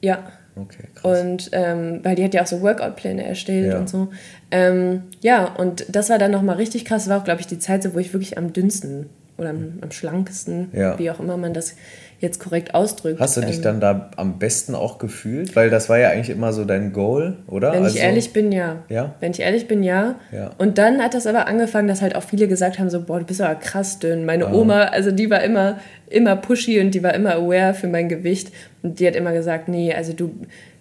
[0.00, 0.18] Ja.
[0.56, 1.20] Okay, krass.
[1.20, 3.78] Und ähm, weil die hat ja auch so Workout-Pläne erstellt ja.
[3.78, 4.08] und so.
[4.50, 7.04] Ähm, ja, und das war dann nochmal richtig krass.
[7.04, 9.78] Das war auch, glaube ich, die Zeit, so, wo ich wirklich am dünnsten oder am,
[9.80, 10.98] am schlankesten, ja.
[10.98, 11.76] wie auch immer man das
[12.20, 13.20] jetzt korrekt ausdrückt.
[13.20, 15.54] Hast du dich ähm, dann da am besten auch gefühlt?
[15.54, 17.72] Weil das war ja eigentlich immer so dein Goal, oder?
[17.72, 18.82] Wenn also, ich ehrlich bin, ja.
[18.88, 19.14] ja.
[19.20, 20.16] Wenn ich ehrlich bin, ja.
[20.32, 20.50] ja.
[20.58, 23.26] Und dann hat das aber angefangen, dass halt auch viele gesagt haben, so, boah, du
[23.26, 24.24] bist aber krass dünn.
[24.24, 24.52] Meine ah.
[24.52, 25.78] Oma, also die war immer,
[26.10, 28.50] immer pushy und die war immer aware für mein Gewicht.
[28.82, 30.34] Und die hat immer gesagt, nee, also du,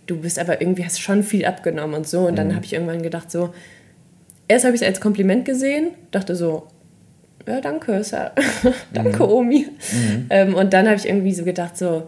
[0.08, 2.22] du bist aber irgendwie, hast schon viel abgenommen und so.
[2.22, 2.56] Und dann mhm.
[2.56, 3.54] habe ich irgendwann gedacht, so,
[4.48, 6.66] erst habe ich es als Kompliment gesehen, dachte so,
[7.48, 8.32] ja, danke, Sir.
[8.94, 9.30] danke, mhm.
[9.30, 9.68] Omi.
[9.92, 10.26] Mhm.
[10.30, 12.08] Ähm, und dann habe ich irgendwie so gedacht, so,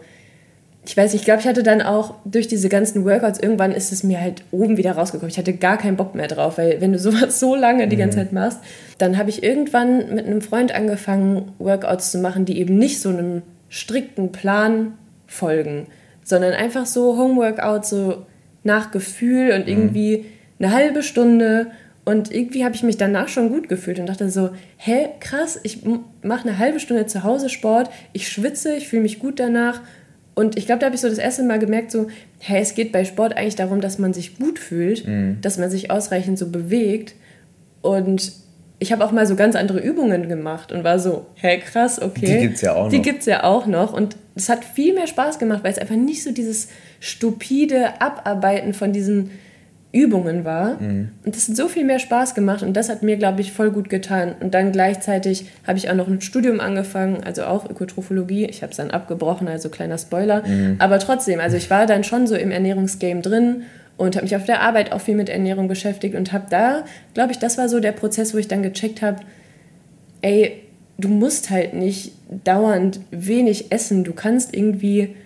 [0.86, 4.02] ich weiß, ich glaube, ich hatte dann auch durch diese ganzen Workouts, irgendwann ist es
[4.02, 5.30] mir halt oben wieder rausgekommen.
[5.30, 8.18] Ich hatte gar keinen Bock mehr drauf, weil wenn du sowas so lange die ganze
[8.18, 8.22] mhm.
[8.22, 8.58] Zeit machst,
[8.98, 13.10] dann habe ich irgendwann mit einem Freund angefangen, Workouts zu machen, die eben nicht so
[13.10, 14.94] einem strikten Plan
[15.26, 15.86] folgen,
[16.24, 18.26] sondern einfach so Homeworkouts, so
[18.62, 19.68] nach Gefühl und mhm.
[19.68, 20.24] irgendwie
[20.58, 21.68] eine halbe Stunde
[22.10, 25.82] Und irgendwie habe ich mich danach schon gut gefühlt und dachte so, hä, krass, ich
[26.22, 29.80] mache eine halbe Stunde zu Hause Sport, ich schwitze, ich fühle mich gut danach.
[30.34, 32.08] Und ich glaube, da habe ich so das erste Mal gemerkt, so,
[32.40, 35.38] hä, es geht bei Sport eigentlich darum, dass man sich gut fühlt, mhm.
[35.40, 37.14] dass man sich ausreichend so bewegt.
[37.80, 38.32] Und
[38.80, 42.26] ich habe auch mal so ganz andere Übungen gemacht und war so, hä, krass, okay.
[42.26, 42.90] Die gibt es ja auch noch.
[42.90, 43.92] Die gibt es ja auch noch.
[43.92, 48.74] Und es hat viel mehr Spaß gemacht, weil es einfach nicht so dieses stupide Abarbeiten
[48.74, 49.30] von diesen
[49.92, 50.80] Übungen war.
[50.80, 51.10] Mhm.
[51.24, 53.70] Und das hat so viel mehr Spaß gemacht und das hat mir, glaube ich, voll
[53.70, 54.34] gut getan.
[54.40, 58.46] Und dann gleichzeitig habe ich auch noch ein Studium angefangen, also auch Ökotrophologie.
[58.46, 60.46] Ich habe es dann abgebrochen, also kleiner Spoiler.
[60.46, 60.76] Mhm.
[60.78, 63.62] Aber trotzdem, also ich war dann schon so im Ernährungsgame drin
[63.96, 67.32] und habe mich auf der Arbeit auch viel mit Ernährung beschäftigt und habe da, glaube
[67.32, 69.18] ich, das war so der Prozess, wo ich dann gecheckt habe,
[70.22, 70.62] ey,
[70.98, 72.12] du musst halt nicht
[72.44, 74.04] dauernd wenig essen.
[74.04, 75.16] Du kannst irgendwie,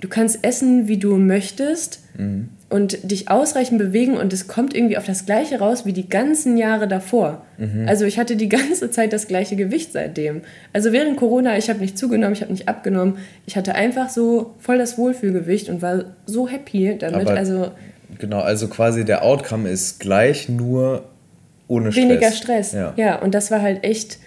[0.00, 2.00] du kannst essen, wie du möchtest.
[2.16, 6.08] Mhm und dich ausreichend bewegen und es kommt irgendwie auf das gleiche raus wie die
[6.08, 7.46] ganzen Jahre davor.
[7.56, 7.88] Mhm.
[7.88, 10.42] Also ich hatte die ganze Zeit das gleiche Gewicht seitdem.
[10.74, 13.18] Also während Corona, ich habe nicht zugenommen, ich habe nicht abgenommen.
[13.46, 17.28] Ich hatte einfach so voll das Wohlfühlgewicht und war so happy damit.
[17.28, 17.70] Aber also
[18.18, 21.04] genau, also quasi der Outcome ist gleich, nur
[21.68, 22.04] ohne Stress.
[22.04, 22.72] Weniger Stress.
[22.72, 22.92] Ja.
[22.96, 24.18] ja, und das war halt echt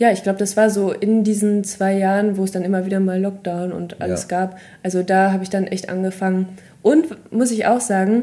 [0.00, 3.00] ja, ich glaube, das war so in diesen zwei Jahren, wo es dann immer wieder
[3.00, 4.28] mal Lockdown und alles ja.
[4.28, 4.58] gab.
[4.82, 6.48] Also da habe ich dann echt angefangen.
[6.80, 8.22] Und muss ich auch sagen,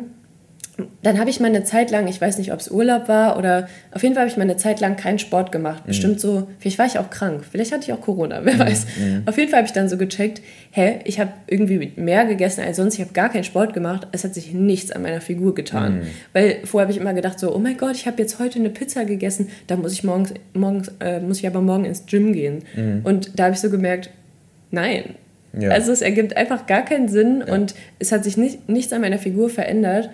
[1.01, 3.67] dann habe ich mal eine Zeit lang, ich weiß nicht, ob es Urlaub war oder
[3.91, 5.83] auf jeden Fall habe ich mal eine Zeit lang keinen Sport gemacht.
[5.83, 5.87] Mhm.
[5.87, 8.59] Bestimmt so, vielleicht war ich auch krank, vielleicht hatte ich auch Corona, wer mhm.
[8.59, 8.85] weiß.
[8.97, 9.23] Mhm.
[9.25, 12.77] Auf jeden Fall habe ich dann so gecheckt, hä, ich habe irgendwie mehr gegessen als
[12.77, 15.95] sonst, ich habe gar keinen Sport gemacht, es hat sich nichts an meiner Figur getan.
[15.95, 16.01] Mhm.
[16.33, 18.69] Weil vorher habe ich immer gedacht so, oh mein Gott, ich habe jetzt heute eine
[18.69, 22.63] Pizza gegessen, da muss ich morgens, morgens äh, muss ich aber morgen ins Gym gehen.
[22.75, 23.01] Mhm.
[23.03, 24.11] Und da habe ich so gemerkt,
[24.69, 25.15] nein,
[25.59, 25.69] ja.
[25.69, 27.53] Also es ergibt einfach gar keinen Sinn ja.
[27.53, 30.09] und es hat sich nicht, nichts an meiner Figur verändert.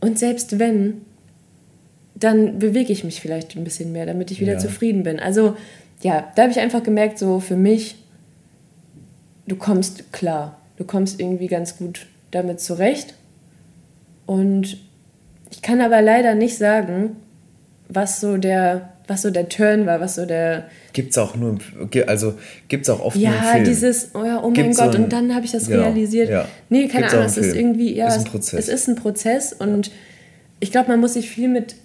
[0.00, 1.02] Und selbst wenn,
[2.14, 4.58] dann bewege ich mich vielleicht ein bisschen mehr, damit ich wieder ja.
[4.58, 5.20] zufrieden bin.
[5.20, 5.56] Also
[6.02, 7.96] ja, da habe ich einfach gemerkt, so für mich,
[9.46, 13.14] du kommst klar, du kommst irgendwie ganz gut damit zurecht.
[14.26, 14.78] Und
[15.50, 17.16] ich kann aber leider nicht sagen,
[17.88, 20.68] was so der, was so der Turn war, was so der.
[20.92, 21.58] Gibt's auch nur,
[22.06, 22.34] also
[22.68, 23.64] gibt's auch oft ja, nur im Film.
[23.64, 26.30] dieses, oh, ja, oh mein Gott, so ein, und dann habe ich das genau, realisiert.
[26.30, 26.48] Ja.
[26.68, 28.60] Nee, keine Gibt's Ahnung, es ist irgendwie, ja, ist ein Prozess.
[28.60, 29.90] es ist ein Prozess und
[30.60, 31.76] ich glaube, man muss sich viel mit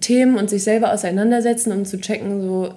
[0.00, 2.74] Themen und sich selber auseinandersetzen, um zu checken, so,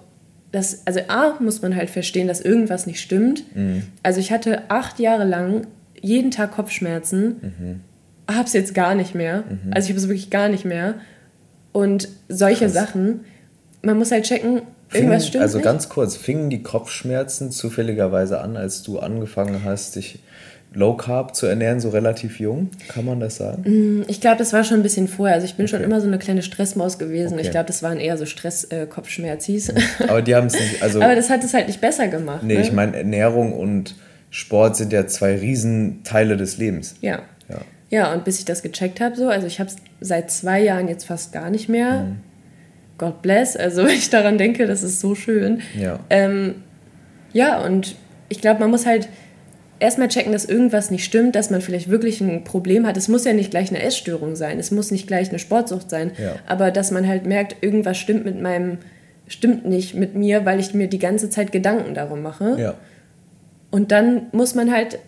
[0.51, 3.43] dass, also A, muss man halt verstehen, dass irgendwas nicht stimmt.
[3.55, 3.83] Mhm.
[4.03, 5.67] Also ich hatte acht Jahre lang
[5.99, 7.79] jeden Tag Kopfschmerzen, mhm.
[8.33, 9.43] hab's jetzt gar nicht mehr.
[9.49, 9.71] Mhm.
[9.71, 10.95] Also ich habe es wirklich gar nicht mehr.
[11.71, 12.73] Und solche Krass.
[12.73, 13.21] Sachen,
[13.81, 14.61] man muss halt checken,
[14.93, 15.65] irgendwas stimmt Also nicht.
[15.65, 20.19] ganz kurz, fingen die Kopfschmerzen zufälligerweise an, als du angefangen hast, dich
[20.71, 22.69] Low Carb zu ernähren, so relativ jung?
[22.89, 23.63] Kann man das sagen?
[23.65, 25.35] Mm, ich glaube, das war schon ein bisschen vorher.
[25.35, 25.75] Also ich bin okay.
[25.75, 27.33] schon immer so eine kleine Stressmaus gewesen.
[27.33, 27.43] Okay.
[27.43, 29.69] Ich glaube, das waren eher so Stress-Kopfschmerzis.
[29.69, 30.83] Äh, Aber die haben es nicht.
[30.83, 32.43] Also, Aber das hat es halt nicht besser gemacht.
[32.43, 32.61] Nee, ne?
[32.61, 33.95] ich meine, Ernährung und
[34.29, 36.95] Sport sind ja zwei Riesenteile des Lebens.
[37.01, 37.23] Ja.
[37.49, 40.61] Ja, ja und bis ich das gecheckt habe, so, also ich habe es seit zwei
[40.61, 42.03] Jahren jetzt fast gar nicht mehr.
[42.03, 42.17] Mhm.
[42.99, 43.57] God bless.
[43.57, 45.61] Also wenn ich daran denke, das ist so schön.
[45.77, 45.99] Ja.
[46.11, 46.55] Ähm,
[47.33, 47.95] ja, und
[48.29, 49.09] ich glaube, man muss halt
[49.79, 52.97] erstmal checken, dass irgendwas nicht stimmt, dass man vielleicht wirklich ein Problem hat.
[52.97, 56.11] Es muss ja nicht gleich eine Essstörung sein, es muss nicht gleich eine Sportsucht sein,
[56.21, 56.35] ja.
[56.45, 58.77] aber dass man halt merkt, irgendwas stimmt mit meinem,
[59.27, 62.57] stimmt nicht mit mir, weil ich mir die ganze Zeit Gedanken darum mache.
[62.59, 62.73] Ja.
[63.71, 64.99] Und dann muss man halt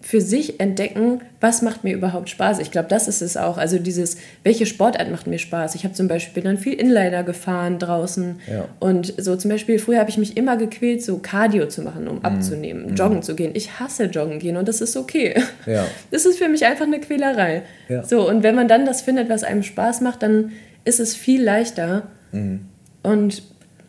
[0.00, 2.60] für sich entdecken, was macht mir überhaupt Spaß.
[2.60, 3.58] Ich glaube, das ist es auch.
[3.58, 5.74] Also dieses, welche Sportart macht mir Spaß.
[5.74, 8.40] Ich habe zum Beispiel dann viel Inliner gefahren draußen.
[8.48, 8.68] Ja.
[8.78, 12.18] Und so zum Beispiel, früher habe ich mich immer gequält, so Cardio zu machen, um
[12.18, 12.24] mhm.
[12.24, 12.94] abzunehmen, mhm.
[12.94, 13.52] joggen zu gehen.
[13.54, 15.34] Ich hasse joggen gehen und das ist okay.
[15.66, 15.84] Ja.
[16.10, 17.62] Das ist für mich einfach eine Quälerei.
[17.88, 18.02] Ja.
[18.04, 20.52] So, und wenn man dann das findet, was einem Spaß macht, dann
[20.84, 22.04] ist es viel leichter.
[22.32, 22.60] Mhm.
[23.02, 23.42] Und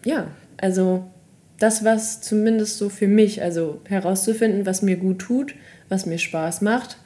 [0.04, 1.06] ja, also
[1.60, 5.56] das, was zumindest so für mich, also herauszufinden, was mir gut tut,
[5.89, 6.97] was mir Spaß macht,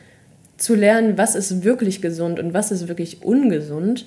[0.57, 4.05] zu lernen, was ist wirklich gesund und was ist wirklich ungesund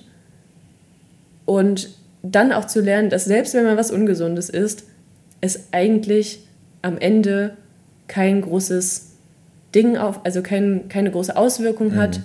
[1.45, 1.91] und
[2.23, 4.85] dann auch zu lernen, dass selbst wenn man was Ungesundes isst,
[5.41, 6.47] es eigentlich
[6.81, 7.57] am Ende
[8.09, 9.13] kein großes
[9.75, 11.97] Ding auf, also kein, keine große Auswirkung mhm.
[11.97, 12.21] hat,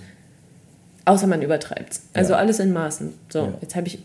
[1.04, 2.02] außer man übertreibt es.
[2.14, 2.38] Also ja.
[2.38, 3.12] alles in Maßen.
[3.28, 3.54] So, ja.
[3.60, 3.98] jetzt habe ich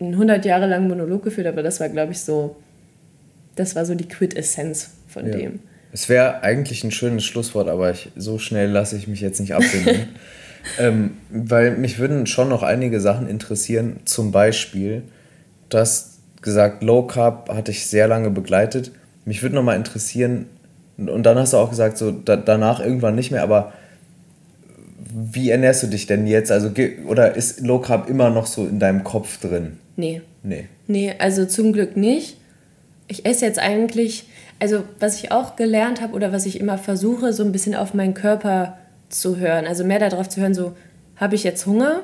[0.00, 2.56] einen 100 Jahre langen Monolog geführt, aber das war, glaube ich, so,
[3.54, 5.36] das war so die Quintessenz von ja.
[5.36, 5.60] dem.
[5.92, 9.54] Es wäre eigentlich ein schönes Schlusswort, aber ich, so schnell lasse ich mich jetzt nicht
[9.54, 10.08] abbinden.
[10.78, 14.00] ähm, weil mich würden schon noch einige Sachen interessieren.
[14.04, 15.02] Zum Beispiel,
[15.68, 18.90] du hast gesagt, Low Carb hatte ich sehr lange begleitet.
[19.24, 20.46] Mich würde noch mal interessieren,
[20.98, 23.72] und dann hast du auch gesagt, so da, danach irgendwann nicht mehr, aber
[25.14, 26.50] wie ernährst du dich denn jetzt?
[26.50, 26.70] Also,
[27.06, 29.78] oder ist Low Carb immer noch so in deinem Kopf drin?
[29.96, 30.22] Nee.
[30.42, 30.66] Nee.
[30.86, 32.38] Nee, also zum Glück nicht.
[33.08, 34.24] Ich esse jetzt eigentlich,
[34.62, 37.94] also was ich auch gelernt habe oder was ich immer versuche, so ein bisschen auf
[37.94, 39.66] meinen Körper zu hören.
[39.66, 40.76] Also mehr darauf zu hören, so,
[41.16, 42.02] habe ich jetzt Hunger?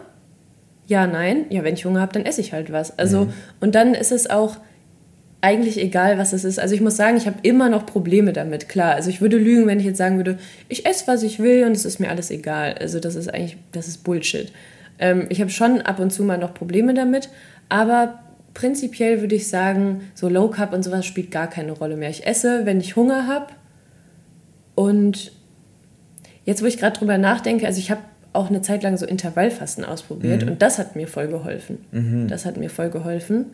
[0.89, 1.47] Ja, nein.
[1.51, 2.99] Ja, wenn ich Hunger habe, dann esse ich halt was.
[2.99, 3.33] Also, mhm.
[3.61, 4.57] und dann ist es auch
[5.41, 6.59] eigentlich egal, was es ist.
[6.59, 8.97] Also ich muss sagen, ich habe immer noch Probleme damit, klar.
[8.97, 10.37] Also ich würde lügen, wenn ich jetzt sagen würde,
[10.69, 12.75] ich esse, was ich will und es ist mir alles egal.
[12.81, 14.51] Also das ist eigentlich, das ist Bullshit.
[14.99, 17.29] Ähm, ich habe schon ab und zu mal noch Probleme damit,
[17.69, 18.19] aber
[18.59, 22.11] prinzipiell würde ich sagen, so Low Carb und sowas spielt gar keine Rolle mehr.
[22.11, 23.47] Ich esse, wenn ich Hunger habe
[24.75, 25.33] und
[26.45, 28.01] jetzt, wo ich gerade drüber nachdenke, also ich habe
[28.33, 30.53] auch eine Zeit lang so Intervallfasten ausprobiert mhm.
[30.53, 31.79] und das hat mir voll geholfen.
[31.93, 32.29] Mhm.
[32.29, 33.47] Das hat mir voll geholfen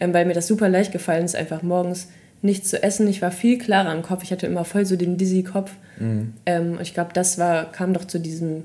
[0.00, 2.08] ähm, weil mir das super leicht gefallen ist, einfach morgens
[2.42, 3.06] nichts zu essen.
[3.06, 4.22] Ich war viel klarer im Kopf.
[4.24, 5.72] Ich hatte immer voll so den Dizzy-Kopf.
[5.98, 6.32] Mhm.
[6.46, 8.64] Ähm, ich glaube, das war, kam doch zu diesem,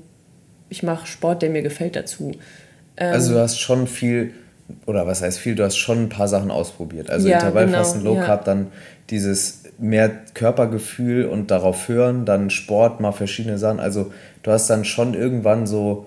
[0.70, 2.32] ich mache Sport, der mir gefällt, dazu.
[2.96, 4.32] Ähm, also du hast schon viel,
[4.86, 7.10] oder was heißt viel, du hast schon ein paar Sachen ausprobiert.
[7.10, 8.54] Also ja, Intervallfasten, genau, Low Carb, ja.
[8.54, 8.66] dann
[9.10, 13.78] dieses mehr Körpergefühl und darauf hören, dann Sport, mal verschiedene Sachen.
[13.78, 16.06] Also du hast dann schon irgendwann so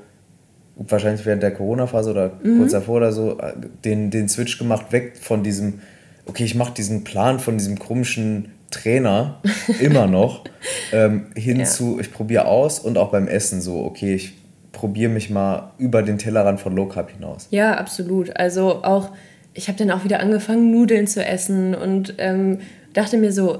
[0.75, 2.59] wahrscheinlich während der Corona-Phase oder mhm.
[2.59, 3.37] kurz davor oder so,
[3.83, 5.81] den, den Switch gemacht, weg von diesem,
[6.25, 9.41] okay, ich mache diesen Plan von diesem komischen Trainer
[9.79, 10.45] immer noch,
[10.93, 11.65] ähm, hin ja.
[11.65, 14.38] zu, ich probiere aus und auch beim Essen so, okay, ich
[14.71, 17.47] probiere mich mal über den Tellerrand von Low Carb hinaus.
[17.51, 18.35] Ja, absolut.
[18.37, 19.11] Also auch,
[19.53, 22.59] ich habe dann auch wieder angefangen, Nudeln zu essen und ähm,
[22.93, 23.59] dachte mir so,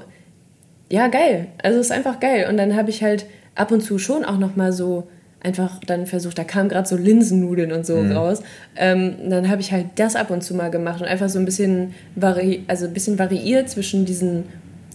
[0.88, 1.46] ja, geil.
[1.62, 2.46] Also ist einfach geil.
[2.48, 5.08] Und dann habe ich halt ab und zu schon auch noch mal so
[5.42, 8.12] einfach dann versucht, da kamen gerade so Linsennudeln und so mhm.
[8.12, 8.42] raus.
[8.76, 11.44] Ähm, dann habe ich halt das ab und zu mal gemacht und einfach so ein
[11.44, 14.44] bisschen, vari also ein bisschen variiert zwischen diesen,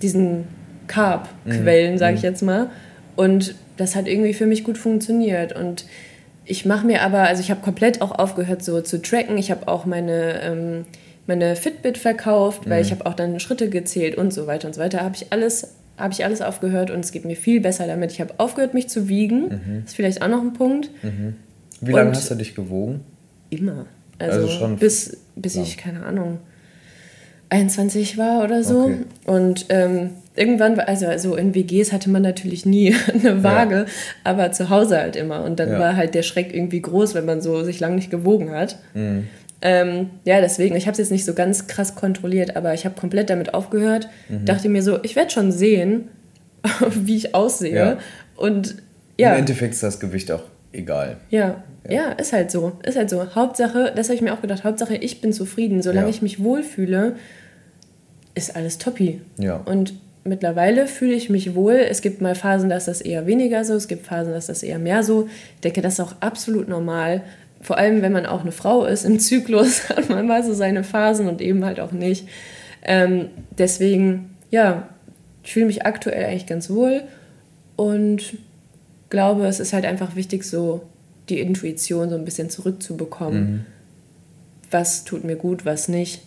[0.02, 0.46] diesen
[0.88, 1.98] Carb-Quellen, mhm.
[1.98, 2.30] sage ich mhm.
[2.30, 2.70] jetzt mal.
[3.16, 5.54] Und das hat irgendwie für mich gut funktioniert.
[5.54, 5.86] Und
[6.46, 9.38] ich mache mir aber, also ich habe komplett auch aufgehört so zu tracken.
[9.38, 10.86] Ich habe auch meine, ähm,
[11.28, 12.86] meine Fitbit verkauft, weil mhm.
[12.86, 15.02] ich habe auch dann Schritte gezählt und so weiter und so weiter.
[15.02, 18.12] Habe ich alles habe ich alles aufgehört und es geht mir viel besser damit.
[18.12, 19.44] Ich habe aufgehört, mich zu wiegen.
[19.44, 19.82] Mhm.
[19.82, 20.90] Das ist vielleicht auch noch ein Punkt.
[21.04, 21.36] Mhm.
[21.82, 23.02] Wie lange hast du dich gewogen?
[23.50, 23.86] Immer.
[24.20, 26.40] Also, also schon bis, bis ich, keine Ahnung,
[27.50, 28.86] 21 war oder so.
[28.86, 28.98] Okay.
[29.26, 33.86] Und ähm, irgendwann, also, also in WGs hatte man natürlich nie eine Waage, ja.
[34.24, 35.44] aber zu Hause halt immer.
[35.44, 35.80] Und dann ja.
[35.80, 38.78] war halt der Schreck irgendwie groß, wenn man so sich lange nicht gewogen hat.
[38.94, 39.28] Mhm.
[39.62, 43.00] Ähm, ja, deswegen, ich habe es jetzt nicht so ganz krass kontrolliert, aber ich habe
[43.00, 44.10] komplett damit aufgehört.
[44.30, 44.46] Mhm.
[44.46, 46.10] Dachte mir so, ich werde schon sehen,
[46.90, 47.76] wie ich aussehe.
[47.76, 47.98] Ja.
[48.36, 48.76] Und
[49.18, 49.34] ja.
[49.34, 50.44] Im Endeffekt ist das Gewicht auch
[50.74, 51.18] egal.
[51.30, 51.64] Ja.
[51.90, 52.12] ja.
[52.12, 52.74] ist halt so.
[52.84, 53.34] Ist halt so.
[53.34, 55.82] Hauptsache, das habe ich mir auch gedacht, Hauptsache ich bin zufrieden.
[55.82, 57.16] Solange ich mich wohlfühle,
[58.34, 59.22] ist alles toppi.
[59.38, 59.56] Ja.
[59.56, 59.94] Und
[60.26, 61.76] mittlerweile fühle ich mich wohl.
[61.76, 64.50] Es gibt mal Phasen, da ist das eher weniger so, es gibt Phasen, da ist
[64.50, 65.28] das eher mehr so.
[65.56, 67.24] Ich denke, das ist auch absolut normal
[67.66, 70.84] vor allem wenn man auch eine Frau ist im Zyklus, hat man mal so seine
[70.84, 72.28] Phasen und eben halt auch nicht.
[72.84, 74.88] Ähm, deswegen, ja,
[75.44, 77.02] ich fühle mich aktuell eigentlich ganz wohl
[77.76, 78.38] und
[79.10, 80.84] glaube, es ist halt einfach wichtig, so
[81.30, 83.52] die Intuition so ein bisschen zurückzubekommen.
[83.52, 83.66] Mhm.
[84.70, 86.22] Was tut mir gut, was nicht?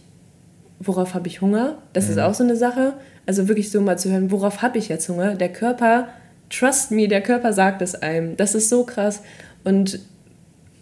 [0.81, 1.79] Worauf habe ich Hunger?
[1.93, 2.13] Das mhm.
[2.13, 2.95] ist auch so eine Sache.
[3.29, 5.35] Also wirklich so mal zu hören, worauf habe ich jetzt Hunger?
[5.35, 6.09] Der Körper,
[6.49, 8.38] trust me, der Körper sagt es einem.
[8.38, 9.21] Das ist so krass.
[9.64, 10.01] Und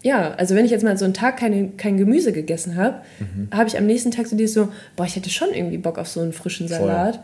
[0.01, 3.49] ja, also wenn ich jetzt mal so einen Tag keine, kein Gemüse gegessen habe, mhm.
[3.51, 6.07] habe ich am nächsten Tag so dieses so, boah, ich hätte schon irgendwie Bock auf
[6.07, 7.15] so einen frischen Salat.
[7.15, 7.23] Voll.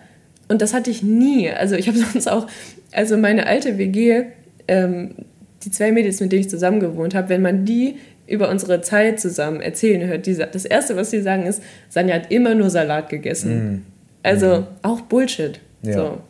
[0.50, 1.50] Und das hatte ich nie.
[1.50, 2.48] Also ich habe sonst auch,
[2.92, 4.26] also meine alte WG,
[4.68, 5.16] ähm,
[5.64, 7.96] die zwei Mädels, mit denen ich zusammen gewohnt habe, wenn man die
[8.28, 12.30] über unsere Zeit zusammen erzählen hört, die, das Erste, was sie sagen, ist, Sanja hat
[12.30, 13.72] immer nur Salat gegessen.
[13.72, 13.93] Mhm.
[14.24, 14.68] Also mhm.
[14.82, 15.60] auch Bullshit.
[15.84, 15.94] Ja.
[15.94, 16.22] So.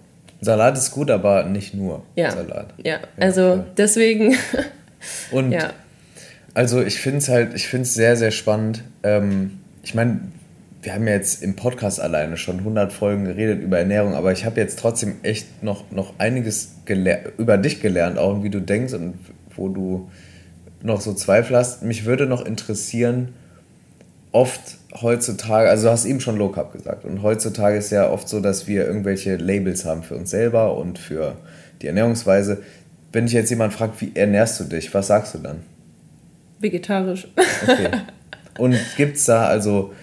[0.42, 2.32] Salat ist gut, aber nicht nur ja.
[2.32, 2.74] Salat.
[2.78, 3.66] Ja, ja also voll.
[3.78, 4.36] deswegen.
[5.32, 5.72] Und ja.
[6.54, 8.84] Also ich finde es halt, ich finde es sehr, sehr spannend.
[9.04, 10.22] Ähm, ich meine,
[10.82, 14.46] wir haben ja jetzt im Podcast alleine schon 100 Folgen geredet über Ernährung, aber ich
[14.46, 16.76] habe jetzt trotzdem echt noch, noch einiges
[17.38, 19.16] über dich gelernt, auch wie du denkst und
[19.56, 20.10] wo du
[20.82, 21.84] noch so Zweifel hast.
[21.84, 23.30] Mich würde noch interessieren,
[24.34, 28.28] oft heutzutage, also du hast eben schon Low Carb gesagt, und heutzutage ist ja oft
[28.28, 31.36] so, dass wir irgendwelche Labels haben für uns selber und für
[31.82, 32.62] die Ernährungsweise.
[33.12, 35.62] Wenn dich jetzt jemand fragt, wie ernährst du dich, was sagst du dann?
[36.60, 37.28] Vegetarisch.
[37.64, 37.92] Okay.
[38.58, 39.94] Und gibt es da also,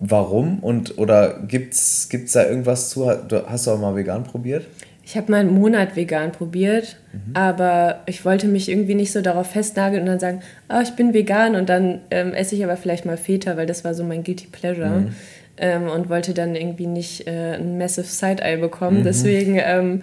[0.00, 0.58] warum?
[0.58, 3.08] Und, oder gibt es da irgendwas zu?
[3.08, 4.66] Hast du auch mal vegan probiert?
[5.10, 7.34] Ich habe mal einen Monat vegan probiert, mhm.
[7.34, 11.12] aber ich wollte mich irgendwie nicht so darauf festnageln und dann sagen, oh, ich bin
[11.12, 14.22] vegan und dann ähm, esse ich aber vielleicht mal Feta, weil das war so mein
[14.22, 15.00] Guilty Pleasure.
[15.00, 15.12] Mhm.
[15.56, 19.00] Ähm, und wollte dann irgendwie nicht äh, ein Massive Side-Eye bekommen.
[19.00, 19.02] Mhm.
[19.02, 20.02] Deswegen, ähm,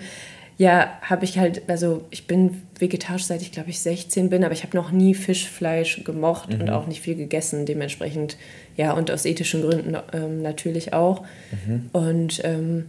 [0.57, 4.53] ja, habe ich halt, also ich bin vegetarisch seit ich glaube ich 16 bin, aber
[4.53, 6.61] ich habe noch nie Fisch, Fleisch gemocht mhm.
[6.61, 8.35] und auch nicht viel gegessen, dementsprechend,
[8.75, 11.23] ja, und aus ethischen Gründen ähm, natürlich auch.
[11.65, 11.89] Mhm.
[11.93, 12.85] Und ähm,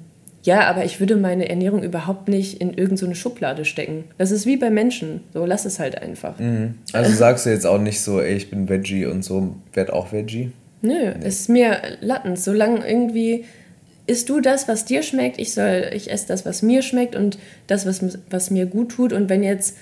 [0.49, 4.05] ja, aber ich würde meine Ernährung überhaupt nicht in irgendeine so Schublade stecken.
[4.17, 5.21] Das ist wie bei Menschen.
[5.35, 6.39] So, lass es halt einfach.
[6.39, 6.77] Mhm.
[6.95, 10.11] Also sagst du jetzt auch nicht so, ey, ich bin Veggie und so, werd auch
[10.11, 10.53] Veggie?
[10.81, 11.29] Nö, nee.
[11.29, 12.35] ist mir Latten.
[12.35, 13.45] Solange irgendwie
[14.07, 17.39] isst du das, was dir schmeckt, ich soll, ich esse das, was mir schmeckt und
[17.67, 19.13] das, was, was mir gut tut.
[19.13, 19.77] Und wenn jetzt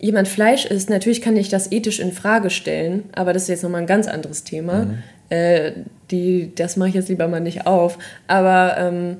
[0.00, 3.62] jemand Fleisch isst, natürlich kann ich das ethisch in Frage stellen, aber das ist jetzt
[3.62, 4.86] nochmal ein ganz anderes Thema.
[4.86, 4.98] Mhm.
[5.28, 5.72] Äh,
[6.10, 7.98] die, das mache ich jetzt lieber mal nicht auf.
[8.26, 9.18] Aber ähm,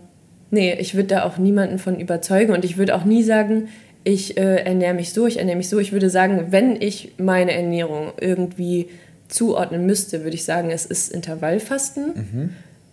[0.50, 3.68] nee, ich würde da auch niemanden von überzeugen und ich würde auch nie sagen,
[4.04, 5.78] ich äh, ernähre mich so, ich ernähre mich so.
[5.78, 8.88] Ich würde sagen, wenn ich meine Ernährung irgendwie
[9.28, 12.50] zuordnen müsste, würde ich sagen, es ist Intervallfasten, mhm.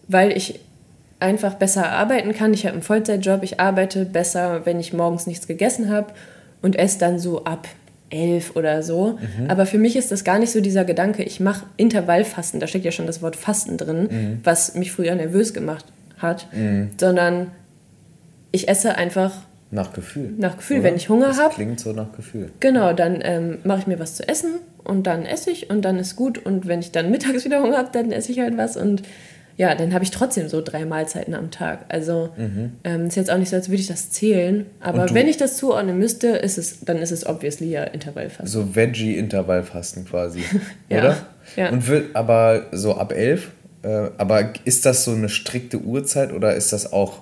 [0.07, 0.59] weil ich
[1.19, 2.53] einfach besser arbeiten kann.
[2.53, 6.07] Ich habe einen Vollzeitjob, ich arbeite besser, wenn ich morgens nichts gegessen habe
[6.61, 7.67] und esse dann so ab
[8.09, 9.11] elf oder so.
[9.13, 9.49] Mhm.
[9.49, 12.85] Aber für mich ist das gar nicht so dieser Gedanke, ich mache Intervallfasten, da steckt
[12.85, 14.39] ja schon das Wort Fasten drin, mhm.
[14.43, 15.85] was mich früher nervös gemacht
[16.25, 16.89] hat, mhm.
[16.97, 17.51] sondern
[18.51, 19.31] ich esse einfach
[19.71, 20.33] nach Gefühl.
[20.37, 20.85] Nach Gefühl, oder?
[20.85, 21.53] wenn ich Hunger habe.
[21.53, 22.51] Klingt so nach Gefühl.
[22.59, 25.97] Genau, dann ähm, mache ich mir was zu essen und dann esse ich und dann
[25.97, 26.37] ist gut.
[26.37, 29.03] Und wenn ich dann mittags wieder Hunger habe, dann esse ich halt was und
[29.57, 31.85] ja, dann habe ich trotzdem so drei Mahlzeiten am Tag.
[31.87, 32.73] Also mhm.
[32.83, 34.65] ähm, ist jetzt auch nicht so, als würde ich das zählen.
[34.81, 38.47] Aber wenn ich das zuordnen müsste, ist es, dann ist es obviously ja Intervallfasten.
[38.47, 40.41] So Veggie-Intervallfasten quasi,
[40.89, 40.99] ja.
[40.99, 41.17] oder?
[41.55, 41.69] Ja.
[41.69, 43.51] Und will, aber so ab elf.
[43.85, 47.21] Äh, aber ist das so eine strikte Uhrzeit oder ist das auch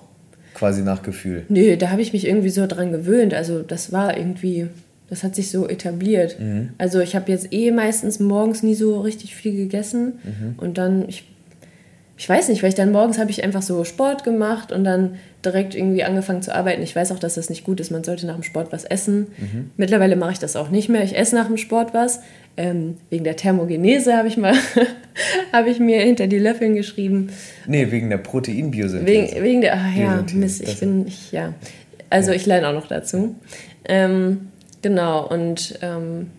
[0.54, 1.44] quasi nach Gefühl?
[1.48, 3.34] Nö, da habe ich mich irgendwie so dran gewöhnt.
[3.34, 4.68] Also das war irgendwie,
[5.10, 6.40] das hat sich so etabliert.
[6.40, 6.70] Mhm.
[6.78, 10.14] Also ich habe jetzt eh meistens morgens nie so richtig viel gegessen.
[10.24, 10.54] Mhm.
[10.56, 11.24] Und dann, ich
[12.16, 15.16] ich weiß nicht, weil ich dann morgens habe ich einfach so Sport gemacht und dann
[15.44, 16.80] direkt irgendwie angefangen zu arbeiten.
[16.82, 17.90] Ich weiß auch, dass das nicht gut ist.
[17.90, 19.26] Man sollte nach dem Sport was essen.
[19.36, 19.70] Mhm.
[19.76, 21.02] Mittlerweile mache ich das auch nicht mehr.
[21.02, 22.20] Ich esse nach dem Sport was.
[22.56, 24.54] Ähm, wegen der Thermogenese habe ich mal
[25.52, 27.30] habe ich mir hinter die Löffeln geschrieben.
[27.66, 29.32] Nee, wegen der Proteinbiosynthese.
[29.32, 31.52] Wegen, wegen der, ach ja, Mist, ich bin, ich, ja.
[32.10, 32.36] Also ja.
[32.36, 33.34] ich lerne auch noch dazu.
[33.86, 34.50] Ähm,
[34.82, 36.30] genau, und ähm,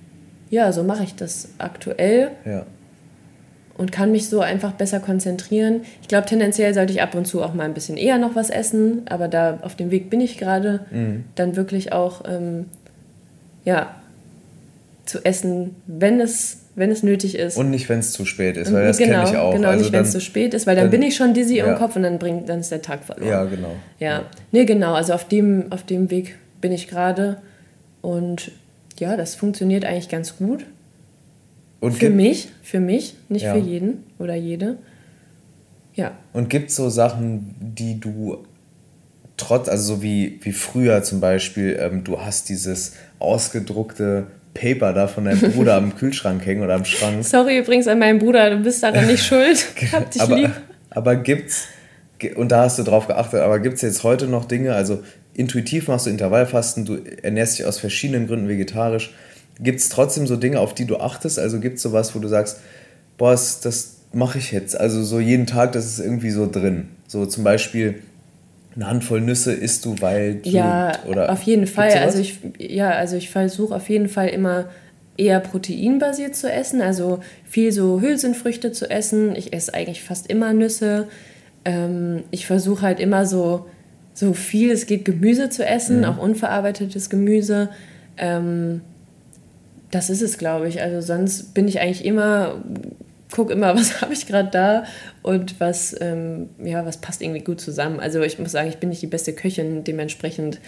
[0.49, 2.31] ja, so mache ich das aktuell.
[2.45, 2.65] Ja
[3.77, 5.81] und kann mich so einfach besser konzentrieren.
[6.01, 8.49] Ich glaube, tendenziell sollte ich ab und zu auch mal ein bisschen eher noch was
[8.49, 11.25] essen, aber da auf dem Weg bin ich gerade, mhm.
[11.35, 12.65] dann wirklich auch ähm,
[13.65, 13.95] ja,
[15.05, 17.57] zu essen, wenn es, wenn es nötig ist.
[17.57, 19.53] Und nicht, wenn es zu spät ist, weil das genau, kenne ich auch.
[19.53, 21.57] Genau, also nicht, wenn es zu spät ist, weil dann, dann, bin ich schon dizzy
[21.57, 21.65] ja.
[21.65, 23.29] im Kopf und dann, bringt, dann ist der Tag verloren.
[23.29, 23.75] Ja, genau.
[23.99, 24.23] Ja, ja.
[24.51, 27.37] nee, genau, also auf dem, auf dem Weg bin ich gerade
[28.01, 28.51] und
[28.97, 30.65] ja, das funktioniert eigentlich ganz gut.
[31.85, 33.53] Und für mich, für mich, nicht ja.
[33.53, 34.77] für jeden oder jede.
[35.93, 36.17] Ja.
[36.33, 38.43] Und gibt es so Sachen, die du
[39.37, 45.07] trotz, also so wie, wie früher zum Beispiel, ähm, du hast dieses ausgedruckte Paper da
[45.07, 47.23] von deinem Bruder am Kühlschrank hängen oder am Schrank.
[47.23, 49.65] Sorry übrigens an meinen Bruder, du bist daran nicht schuld.
[49.91, 50.51] Hab dich aber, lieb.
[50.89, 51.67] Aber gibt's,
[52.35, 55.87] und da hast du drauf geachtet, aber gibt es jetzt heute noch Dinge, also intuitiv
[55.87, 59.13] machst du Intervallfasten, du ernährst dich aus verschiedenen Gründen vegetarisch.
[59.59, 61.39] Gibt es trotzdem so Dinge, auf die du achtest?
[61.39, 62.59] Also gibt es sowas, wo du sagst,
[63.17, 64.79] boah, das, das mache ich jetzt.
[64.79, 66.89] Also so jeden Tag, das ist irgendwie so drin.
[67.07, 67.95] So zum Beispiel
[68.75, 71.91] eine Handvoll Nüsse isst du, weil du, ja, oder auf jeden Fall.
[71.91, 74.65] Also ich, ja, also ich versuche auf jeden Fall immer
[75.17, 79.35] eher proteinbasiert zu essen, also viel so Hülsenfrüchte zu essen.
[79.35, 81.07] Ich esse eigentlich fast immer Nüsse.
[81.63, 83.65] Ähm, ich versuche halt immer so,
[84.13, 86.05] so viel es geht Gemüse zu essen, mhm.
[86.05, 87.69] auch unverarbeitetes Gemüse.
[88.17, 88.81] Ähm,
[89.95, 90.81] das ist es, glaube ich.
[90.81, 92.61] Also sonst bin ich eigentlich immer,
[93.31, 94.83] gucke immer, was habe ich gerade da
[95.21, 98.01] und was, ähm, ja, was passt irgendwie gut zusammen.
[98.01, 100.59] Also ich muss sagen, ich bin nicht die beste Köchin, dementsprechend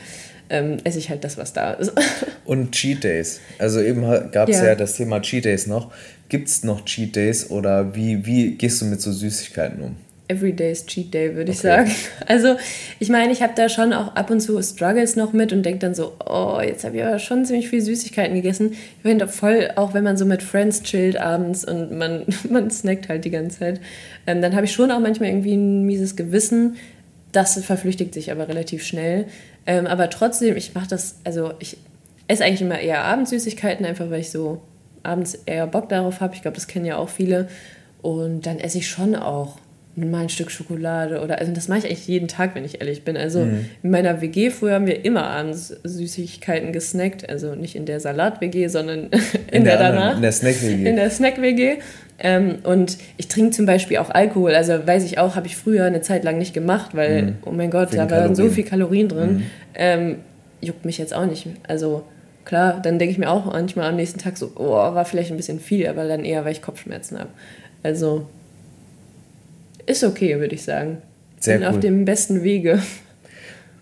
[0.49, 1.91] ähm, esse ich halt das, was da ist.
[2.45, 3.41] Und Cheat Days.
[3.59, 4.67] Also eben gab es ja.
[4.67, 4.75] ja.
[4.75, 5.91] das Thema Cheat Days noch.
[6.29, 9.97] Gibt es noch Cheat Days oder wie, wie gehst du mit so Süßigkeiten um?
[10.27, 11.91] Everyday's Cheat Day, würde ich sagen.
[12.25, 12.57] Also,
[12.99, 15.79] ich meine, ich habe da schon auch ab und zu Struggles noch mit und denke
[15.79, 18.71] dann so, oh, jetzt habe ich aber schon ziemlich viel Süßigkeiten gegessen.
[18.73, 23.07] Ich finde voll, auch wenn man so mit Friends chillt abends und man, man snackt
[23.07, 23.81] halt die ganze Zeit,
[24.25, 26.75] ähm, dann habe ich schon auch manchmal irgendwie ein mieses Gewissen.
[27.31, 29.25] Das verflüchtigt sich aber relativ schnell.
[29.65, 31.77] Ähm, aber trotzdem, ich mache das, also ich
[32.27, 34.61] esse eigentlich immer eher Abendsüßigkeiten, einfach weil ich so
[35.03, 36.35] abends eher Bock darauf habe.
[36.35, 37.47] Ich glaube, das kennen ja auch viele.
[38.01, 39.57] Und dann esse ich schon auch
[40.05, 43.03] mal ein Stück Schokolade oder also das mache ich eigentlich jeden Tag, wenn ich ehrlich
[43.03, 43.17] bin.
[43.17, 43.65] Also mhm.
[43.81, 48.39] in meiner WG früher haben wir immer abends Süßigkeiten gesnackt, also nicht in der Salat
[48.39, 49.19] WG, sondern in,
[49.51, 50.89] in der, der danach in der Snack WG.
[50.89, 51.77] In der Snack WG.
[52.19, 54.53] Ähm, und ich trinke zum Beispiel auch Alkohol.
[54.53, 57.35] Also weiß ich auch, habe ich früher eine Zeit lang nicht gemacht, weil mhm.
[57.45, 59.33] oh mein Gott, Wegen da waren so viel Kalorien drin.
[59.33, 59.43] Mhm.
[59.75, 60.15] Ähm,
[60.61, 61.47] juckt mich jetzt auch nicht.
[61.67, 62.03] Also
[62.45, 65.37] klar, dann denke ich mir auch manchmal am nächsten Tag so, oh, war vielleicht ein
[65.37, 67.29] bisschen viel, aber dann eher, weil ich Kopfschmerzen habe.
[67.83, 68.27] Also
[69.87, 70.97] ist okay, würde ich sagen.
[71.39, 71.73] Sehr Bin cool.
[71.73, 72.79] auf dem besten Wege.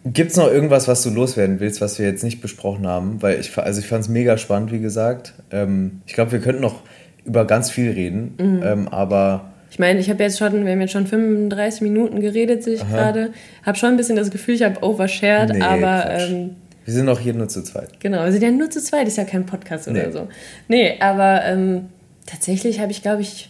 [0.05, 3.21] Gibt es noch irgendwas, was du loswerden willst, was wir jetzt nicht besprochen haben?
[3.23, 5.33] Weil ich, also ich fand es mega spannend, wie gesagt.
[5.51, 6.81] Ähm, ich glaube, wir könnten noch
[7.25, 8.61] über ganz viel reden, mhm.
[8.63, 9.51] ähm, aber...
[9.71, 12.87] Ich meine, ich habe jetzt schon, wir haben jetzt schon 35 Minuten geredet, sehe ich
[12.87, 13.31] gerade.
[13.65, 16.05] Habe schon ein bisschen das Gefühl, ich habe overshared, nee, aber...
[16.11, 16.51] Ähm,
[16.85, 17.99] wir sind auch hier nur zu zweit.
[17.99, 19.99] Genau, wir sind ja nur zu zweit, ist ja kein Podcast nee.
[19.99, 20.27] oder so.
[20.67, 21.87] Nee, aber ähm,
[22.27, 23.49] tatsächlich habe ich, glaube ich,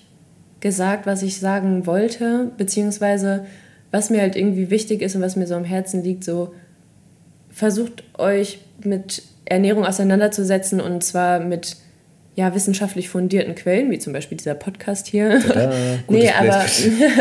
[0.65, 3.45] gesagt, was ich sagen wollte, beziehungsweise
[3.91, 6.55] was mir halt irgendwie wichtig ist und was mir so am Herzen liegt, so
[7.51, 11.77] versucht euch mit Ernährung auseinanderzusetzen und zwar mit
[12.33, 15.37] ja, wissenschaftlich fundierten Quellen, wie zum Beispiel dieser Podcast hier.
[15.37, 15.71] Ja,
[16.09, 16.65] nee, aber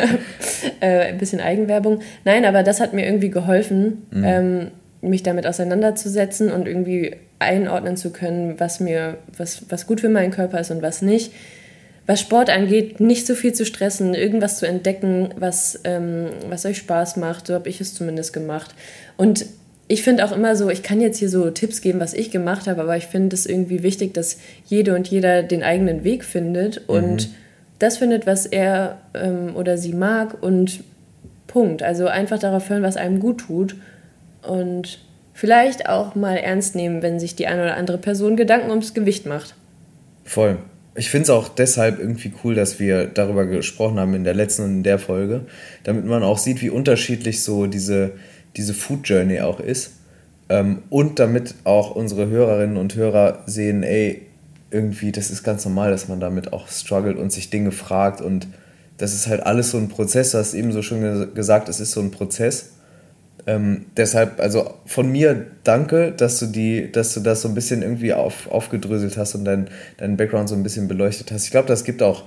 [0.80, 2.00] äh, ein bisschen Eigenwerbung.
[2.24, 4.24] Nein, aber das hat mir irgendwie geholfen, mhm.
[4.24, 4.70] ähm,
[5.02, 10.30] mich damit auseinanderzusetzen und irgendwie einordnen zu können, was mir, was, was gut für meinen
[10.30, 11.30] Körper ist und was nicht
[12.06, 16.78] was Sport angeht, nicht so viel zu stressen, irgendwas zu entdecken, was, ähm, was euch
[16.78, 17.46] Spaß macht.
[17.46, 18.74] So habe ich es zumindest gemacht.
[19.16, 19.46] Und
[19.88, 22.66] ich finde auch immer so, ich kann jetzt hier so Tipps geben, was ich gemacht
[22.66, 26.88] habe, aber ich finde es irgendwie wichtig, dass jede und jeder den eigenen Weg findet
[26.88, 27.34] und mhm.
[27.78, 30.80] das findet, was er ähm, oder sie mag und
[31.46, 31.82] Punkt.
[31.82, 33.76] Also einfach darauf hören, was einem gut tut
[34.42, 35.00] und
[35.34, 39.26] vielleicht auch mal ernst nehmen, wenn sich die eine oder andere Person Gedanken ums Gewicht
[39.26, 39.54] macht.
[40.24, 40.58] Voll
[40.96, 44.62] ich finde es auch deshalb irgendwie cool, dass wir darüber gesprochen haben in der letzten
[44.62, 45.42] und in der Folge,
[45.82, 48.12] damit man auch sieht, wie unterschiedlich so diese,
[48.56, 49.92] diese Food Journey auch ist.
[50.48, 54.22] Ähm, und damit auch unsere Hörerinnen und Hörer sehen, ey,
[54.70, 58.20] irgendwie, das ist ganz normal, dass man damit auch struggelt und sich Dinge fragt.
[58.20, 58.46] Und
[58.96, 61.92] das ist halt alles so ein Prozess, du hast eben so schon gesagt, es ist
[61.92, 62.73] so ein Prozess.
[63.46, 67.82] Ähm, deshalb, also von mir danke, dass du die, dass du das so ein bisschen
[67.82, 69.68] irgendwie auf, aufgedröselt hast und deinen
[69.98, 71.44] dein Background so ein bisschen beleuchtet hast.
[71.44, 72.24] Ich glaube, das gibt auch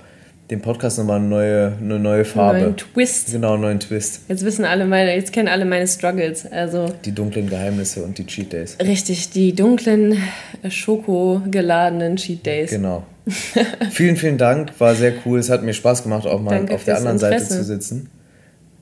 [0.50, 2.56] dem Podcast nochmal eine neue, eine neue Farbe.
[2.56, 3.32] Einen neuen Twist.
[3.32, 4.20] Genau, einen neuen Twist.
[4.28, 6.46] Jetzt wissen alle meine, jetzt kennen alle meine Struggles.
[6.50, 8.76] Also die dunklen Geheimnisse und die Cheat Days.
[8.80, 10.16] Richtig, die dunklen,
[10.68, 12.70] schokogeladenen Cheat Days.
[12.70, 13.04] Genau.
[13.90, 15.38] vielen, vielen Dank, war sehr cool.
[15.38, 17.44] Es hat mir Spaß gemacht, auch mal Danke auf der anderen Interesse.
[17.44, 18.10] Seite zu sitzen.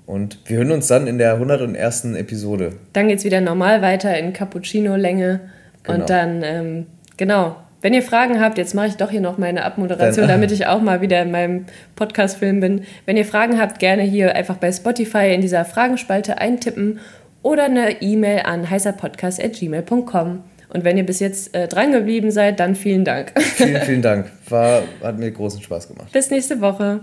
[0.07, 2.15] Und wir hören uns dann in der 101.
[2.15, 2.75] Episode.
[2.93, 5.41] Dann geht es wieder normal weiter in Cappuccino-Länge.
[5.83, 5.99] Genau.
[5.99, 6.87] Und dann, ähm,
[7.17, 10.53] genau, wenn ihr Fragen habt, jetzt mache ich doch hier noch meine Abmoderation, dann, damit
[10.53, 12.85] ich auch mal wieder in meinem Podcast-Film bin.
[13.05, 17.01] Wenn ihr Fragen habt, gerne hier einfach bei Spotify in dieser Fragenspalte eintippen
[17.43, 20.43] oder eine E-Mail an heißerpodcast.gmail.com.
[20.69, 23.33] Und wenn ihr bis jetzt äh, dran geblieben seid, dann vielen Dank.
[23.41, 24.31] Vielen, vielen Dank.
[24.49, 26.13] War, hat mir großen Spaß gemacht.
[26.13, 27.01] Bis nächste Woche.